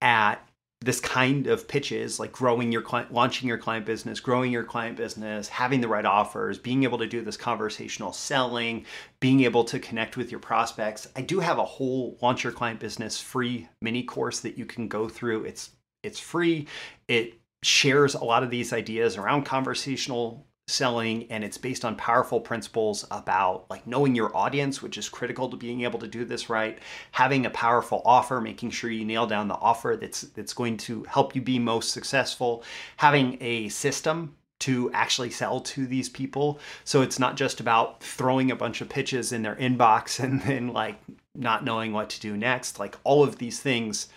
at 0.02 0.46
this 0.84 1.00
kind 1.00 1.48
of 1.48 1.68
pitches, 1.68 2.20
like 2.20 2.34
growing 2.34 2.72
your 2.72 2.82
client, 2.82 3.14
launching 3.14 3.48
your 3.48 3.58
client 3.58 3.86
business, 3.86 4.20
growing 4.20 4.52
your 4.52 4.66
client 4.66 4.98
business, 4.98 5.48
having 5.48 5.80
the 5.80 5.88
right 5.88 6.06
offers, 6.06 6.58
being 6.58 6.84
able 6.84 6.98
to 6.98 7.08
do 7.08 7.22
this 7.22 7.38
conversational 7.38 8.12
selling, 8.12 8.86
being 9.22 9.42
able 9.42 9.64
to 9.64 9.80
connect 9.80 10.18
with 10.18 10.30
your 10.30 10.42
prospects, 10.42 11.08
I 11.16 11.22
do 11.22 11.40
have 11.40 11.58
a 11.58 11.64
whole 11.64 12.18
launch 12.22 12.44
your 12.44 12.52
client 12.52 12.82
business 12.82 13.18
free 13.18 13.70
mini 13.82 14.04
course 14.04 14.42
that 14.42 14.58
you 14.58 14.66
can 14.66 14.90
go 14.90 15.08
through. 15.08 15.46
It's 15.46 15.72
it's 16.04 16.20
free. 16.20 16.68
It 17.08 17.36
shares 17.64 18.14
a 18.14 18.24
lot 18.24 18.44
of 18.44 18.50
these 18.50 18.74
ideas 18.74 19.18
around 19.18 19.44
conversational 19.44 20.46
selling 20.68 21.30
and 21.30 21.44
it's 21.44 21.58
based 21.58 21.84
on 21.84 21.94
powerful 21.98 22.40
principles 22.40 23.06
about 23.12 23.66
like 23.70 23.86
knowing 23.86 24.16
your 24.16 24.36
audience 24.36 24.82
which 24.82 24.98
is 24.98 25.10
critical 25.10 25.50
to 25.50 25.58
being 25.58 25.82
able 25.82 26.00
to 26.00 26.08
do 26.08 26.24
this 26.24 26.50
right 26.50 26.80
having 27.12 27.46
a 27.46 27.50
powerful 27.50 28.02
offer 28.06 28.40
making 28.40 28.70
sure 28.70 28.90
you 28.90 29.04
nail 29.04 29.28
down 29.28 29.50
the 29.50 29.56
offer 29.56 29.98
that's 30.00 30.22
that's 30.22 30.54
going 30.54 30.78
to 30.78 31.04
help 31.04 31.36
you 31.36 31.42
be 31.42 31.60
most 31.60 31.92
successful 31.92 32.64
having 32.96 33.38
a 33.42 33.68
system 33.68 34.34
to 34.64 34.90
actually 34.94 35.30
sell 35.30 35.60
to 35.60 35.86
these 35.86 36.08
people. 36.08 36.58
So 36.86 37.02
it's 37.02 37.20
not 37.20 37.36
just 37.36 37.60
about 37.60 38.02
throwing 38.02 38.50
a 38.50 38.56
bunch 38.56 38.80
of 38.80 38.88
pitches 38.88 39.34
in 39.34 39.42
their 39.42 39.58
inbox 39.58 40.20
and 40.24 40.42
then 40.42 40.70
like 40.70 40.96
not 41.36 41.66
knowing 41.66 41.92
what 41.92 42.10
to 42.12 42.22
do 42.22 42.38
next. 42.38 42.80
Like 42.80 42.98
all 43.04 43.24
of 43.24 43.40
these 43.40 43.60
things 43.60 44.08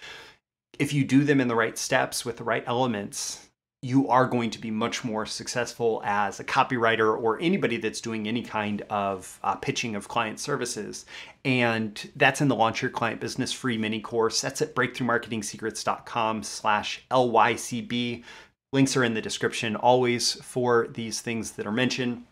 if 0.78 0.92
you 0.92 1.04
do 1.04 1.24
them 1.24 1.40
in 1.40 1.48
the 1.48 1.54
right 1.54 1.78
steps 1.78 2.24
with 2.24 2.36
the 2.36 2.44
right 2.44 2.64
elements 2.66 3.46
you 3.82 4.08
are 4.08 4.26
going 4.26 4.50
to 4.50 4.58
be 4.58 4.70
much 4.70 5.04
more 5.04 5.24
successful 5.26 6.02
as 6.04 6.40
a 6.40 6.44
copywriter 6.44 7.16
or 7.16 7.38
anybody 7.40 7.76
that's 7.76 8.00
doing 8.00 8.26
any 8.26 8.42
kind 8.42 8.82
of 8.90 9.38
uh, 9.44 9.54
pitching 9.54 9.94
of 9.94 10.08
client 10.08 10.40
services. 10.40 11.06
And 11.44 12.10
that's 12.16 12.40
in 12.40 12.48
the 12.48 12.56
Launch 12.56 12.82
Your 12.82 12.90
Client 12.90 13.20
Business 13.20 13.52
free 13.52 13.78
mini 13.78 14.00
course. 14.00 14.40
That's 14.40 14.62
at 14.62 14.74
breakthroughmarketingsecrets.com 14.74 16.42
slash 16.42 17.04
LYCB. 17.10 18.24
Links 18.72 18.96
are 18.96 19.04
in 19.04 19.14
the 19.14 19.22
description 19.22 19.76
always 19.76 20.32
for 20.42 20.88
these 20.88 21.20
things 21.20 21.52
that 21.52 21.66
are 21.66 21.72
mentioned. 21.72 22.24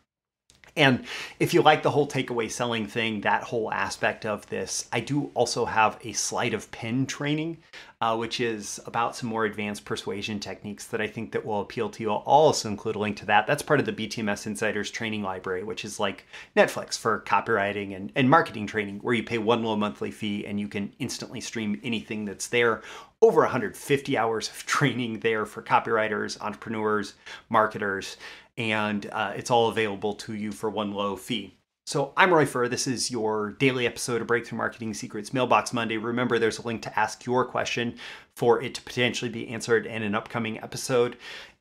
And 0.76 1.04
if 1.38 1.54
you 1.54 1.62
like 1.62 1.82
the 1.84 1.90
whole 1.90 2.08
takeaway 2.08 2.50
selling 2.50 2.86
thing, 2.86 3.20
that 3.20 3.44
whole 3.44 3.72
aspect 3.72 4.26
of 4.26 4.48
this, 4.48 4.88
I 4.92 5.00
do 5.00 5.30
also 5.34 5.64
have 5.64 5.98
a 6.02 6.12
sleight 6.12 6.52
of 6.52 6.70
pen 6.72 7.06
training, 7.06 7.58
uh, 8.00 8.16
which 8.16 8.40
is 8.40 8.80
about 8.84 9.14
some 9.14 9.28
more 9.28 9.44
advanced 9.44 9.84
persuasion 9.84 10.40
techniques 10.40 10.86
that 10.88 11.00
I 11.00 11.06
think 11.06 11.30
that 11.30 11.46
will 11.46 11.60
appeal 11.60 11.90
to 11.90 12.02
you. 12.02 12.10
I'll 12.10 12.22
also 12.26 12.68
include 12.68 12.96
a 12.96 12.98
link 12.98 13.16
to 13.18 13.26
that. 13.26 13.46
That's 13.46 13.62
part 13.62 13.78
of 13.78 13.86
the 13.86 13.92
BTMS 13.92 14.46
Insiders 14.46 14.90
training 14.90 15.22
library, 15.22 15.62
which 15.62 15.84
is 15.84 16.00
like 16.00 16.26
Netflix 16.56 16.98
for 16.98 17.20
copywriting 17.20 17.94
and, 17.94 18.10
and 18.16 18.28
marketing 18.28 18.66
training, 18.66 18.98
where 18.98 19.14
you 19.14 19.22
pay 19.22 19.38
one 19.38 19.62
low 19.62 19.76
monthly 19.76 20.10
fee 20.10 20.44
and 20.44 20.58
you 20.58 20.66
can 20.66 20.92
instantly 20.98 21.40
stream 21.40 21.80
anything 21.84 22.24
that's 22.24 22.48
there 22.48 22.82
over 23.24 23.40
150 23.40 24.18
hours 24.18 24.48
of 24.48 24.66
training 24.66 25.20
there 25.20 25.46
for 25.46 25.62
copywriters, 25.62 26.38
entrepreneurs, 26.40 27.14
marketers, 27.48 28.16
and 28.56 29.06
uh, 29.12 29.32
it's 29.36 29.50
all 29.50 29.68
available 29.68 30.14
to 30.14 30.34
you 30.34 30.52
for 30.52 30.70
one 30.70 30.92
low 30.92 31.16
fee. 31.16 31.54
So 31.86 32.12
I'm 32.16 32.32
Roy 32.32 32.46
Furr. 32.46 32.68
This 32.68 32.86
is 32.86 33.10
your 33.10 33.52
daily 33.52 33.86
episode 33.86 34.22
of 34.22 34.26
Breakthrough 34.26 34.56
Marketing 34.56 34.94
Secrets 34.94 35.34
Mailbox 35.34 35.72
Monday. 35.72 35.98
Remember, 35.98 36.38
there's 36.38 36.58
a 36.58 36.66
link 36.66 36.80
to 36.82 36.98
ask 36.98 37.26
your 37.26 37.44
question 37.44 37.96
for 38.34 38.62
it 38.62 38.74
to 38.76 38.82
potentially 38.82 39.30
be 39.30 39.48
answered 39.48 39.84
in 39.86 40.02
an 40.02 40.14
upcoming 40.14 40.58
episode. 40.62 41.16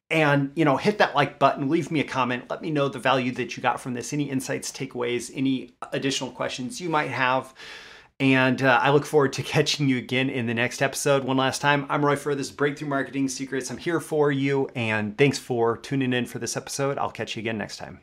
and 0.09 0.51
you 0.55 0.63
know 0.65 0.77
hit 0.77 0.97
that 0.97 1.15
like 1.15 1.39
button 1.39 1.69
leave 1.69 1.89
me 1.89 1.99
a 1.99 2.03
comment 2.03 2.43
let 2.49 2.61
me 2.61 2.69
know 2.69 2.89
the 2.89 2.99
value 2.99 3.31
that 3.31 3.55
you 3.55 3.63
got 3.63 3.79
from 3.79 3.93
this 3.93 4.11
any 4.13 4.29
insights 4.29 4.71
takeaways 4.71 5.31
any 5.33 5.71
additional 5.93 6.29
questions 6.29 6.79
you 6.81 6.89
might 6.89 7.09
have 7.09 7.53
and 8.19 8.61
uh, 8.61 8.79
I 8.81 8.91
look 8.91 9.05
forward 9.05 9.33
to 9.33 9.43
catching 9.43 9.87
you 9.87 9.97
again 9.97 10.29
in 10.29 10.45
the 10.45 10.53
next 10.53 10.81
episode. 10.81 11.23
One 11.23 11.37
last 11.37 11.61
time, 11.61 11.85
I'm 11.89 12.05
Roy 12.05 12.15
Furr 12.15 12.35
this 12.35 12.51
Breakthrough 12.51 12.89
Marketing 12.89 13.27
Secrets. 13.27 13.69
I'm 13.69 13.77
here 13.77 13.99
for 13.99 14.31
you, 14.31 14.69
and 14.75 15.17
thanks 15.17 15.39
for 15.39 15.77
tuning 15.77 16.13
in 16.13 16.25
for 16.25 16.39
this 16.39 16.55
episode. 16.57 16.97
I'll 16.97 17.11
catch 17.11 17.35
you 17.35 17.41
again 17.41 17.57
next 17.57 17.77
time. 17.77 17.99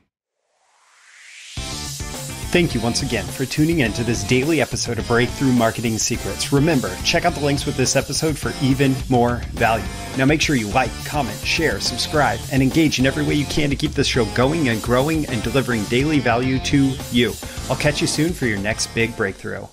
Thank 2.51 2.75
you 2.75 2.81
once 2.81 3.03
again 3.03 3.25
for 3.25 3.45
tuning 3.45 3.79
in 3.79 3.93
to 3.93 4.03
this 4.03 4.25
daily 4.25 4.61
episode 4.61 4.99
of 4.99 5.07
Breakthrough 5.07 5.53
Marketing 5.53 5.97
Secrets. 5.99 6.53
Remember, 6.53 6.93
check 7.05 7.25
out 7.25 7.35
the 7.35 7.45
links 7.45 7.65
with 7.65 7.77
this 7.77 7.95
episode 7.95 8.37
for 8.37 8.53
even 8.61 8.93
more 9.09 9.37
value. 9.53 9.85
Now 10.19 10.25
make 10.25 10.41
sure 10.41 10.57
you 10.57 10.67
like, 10.71 10.91
comment, 11.05 11.39
share, 11.45 11.79
subscribe, 11.79 12.41
and 12.51 12.61
engage 12.61 12.99
in 12.99 13.07
every 13.07 13.25
way 13.25 13.35
you 13.35 13.47
can 13.47 13.71
to 13.71 13.77
keep 13.77 13.93
this 13.93 14.09
show 14.09 14.25
going 14.35 14.69
and 14.69 14.83
growing 14.83 15.27
and 15.27 15.45
delivering 15.45 15.85
daily 15.85 16.19
value 16.19 16.59
to 16.59 16.91
you. 17.13 17.35
I'll 17.69 17.77
catch 17.77 18.01
you 18.01 18.09
soon 18.09 18.33
for 18.33 18.47
your 18.47 18.59
next 18.59 18.93
big 18.97 19.17
breakthrough. 19.17 19.67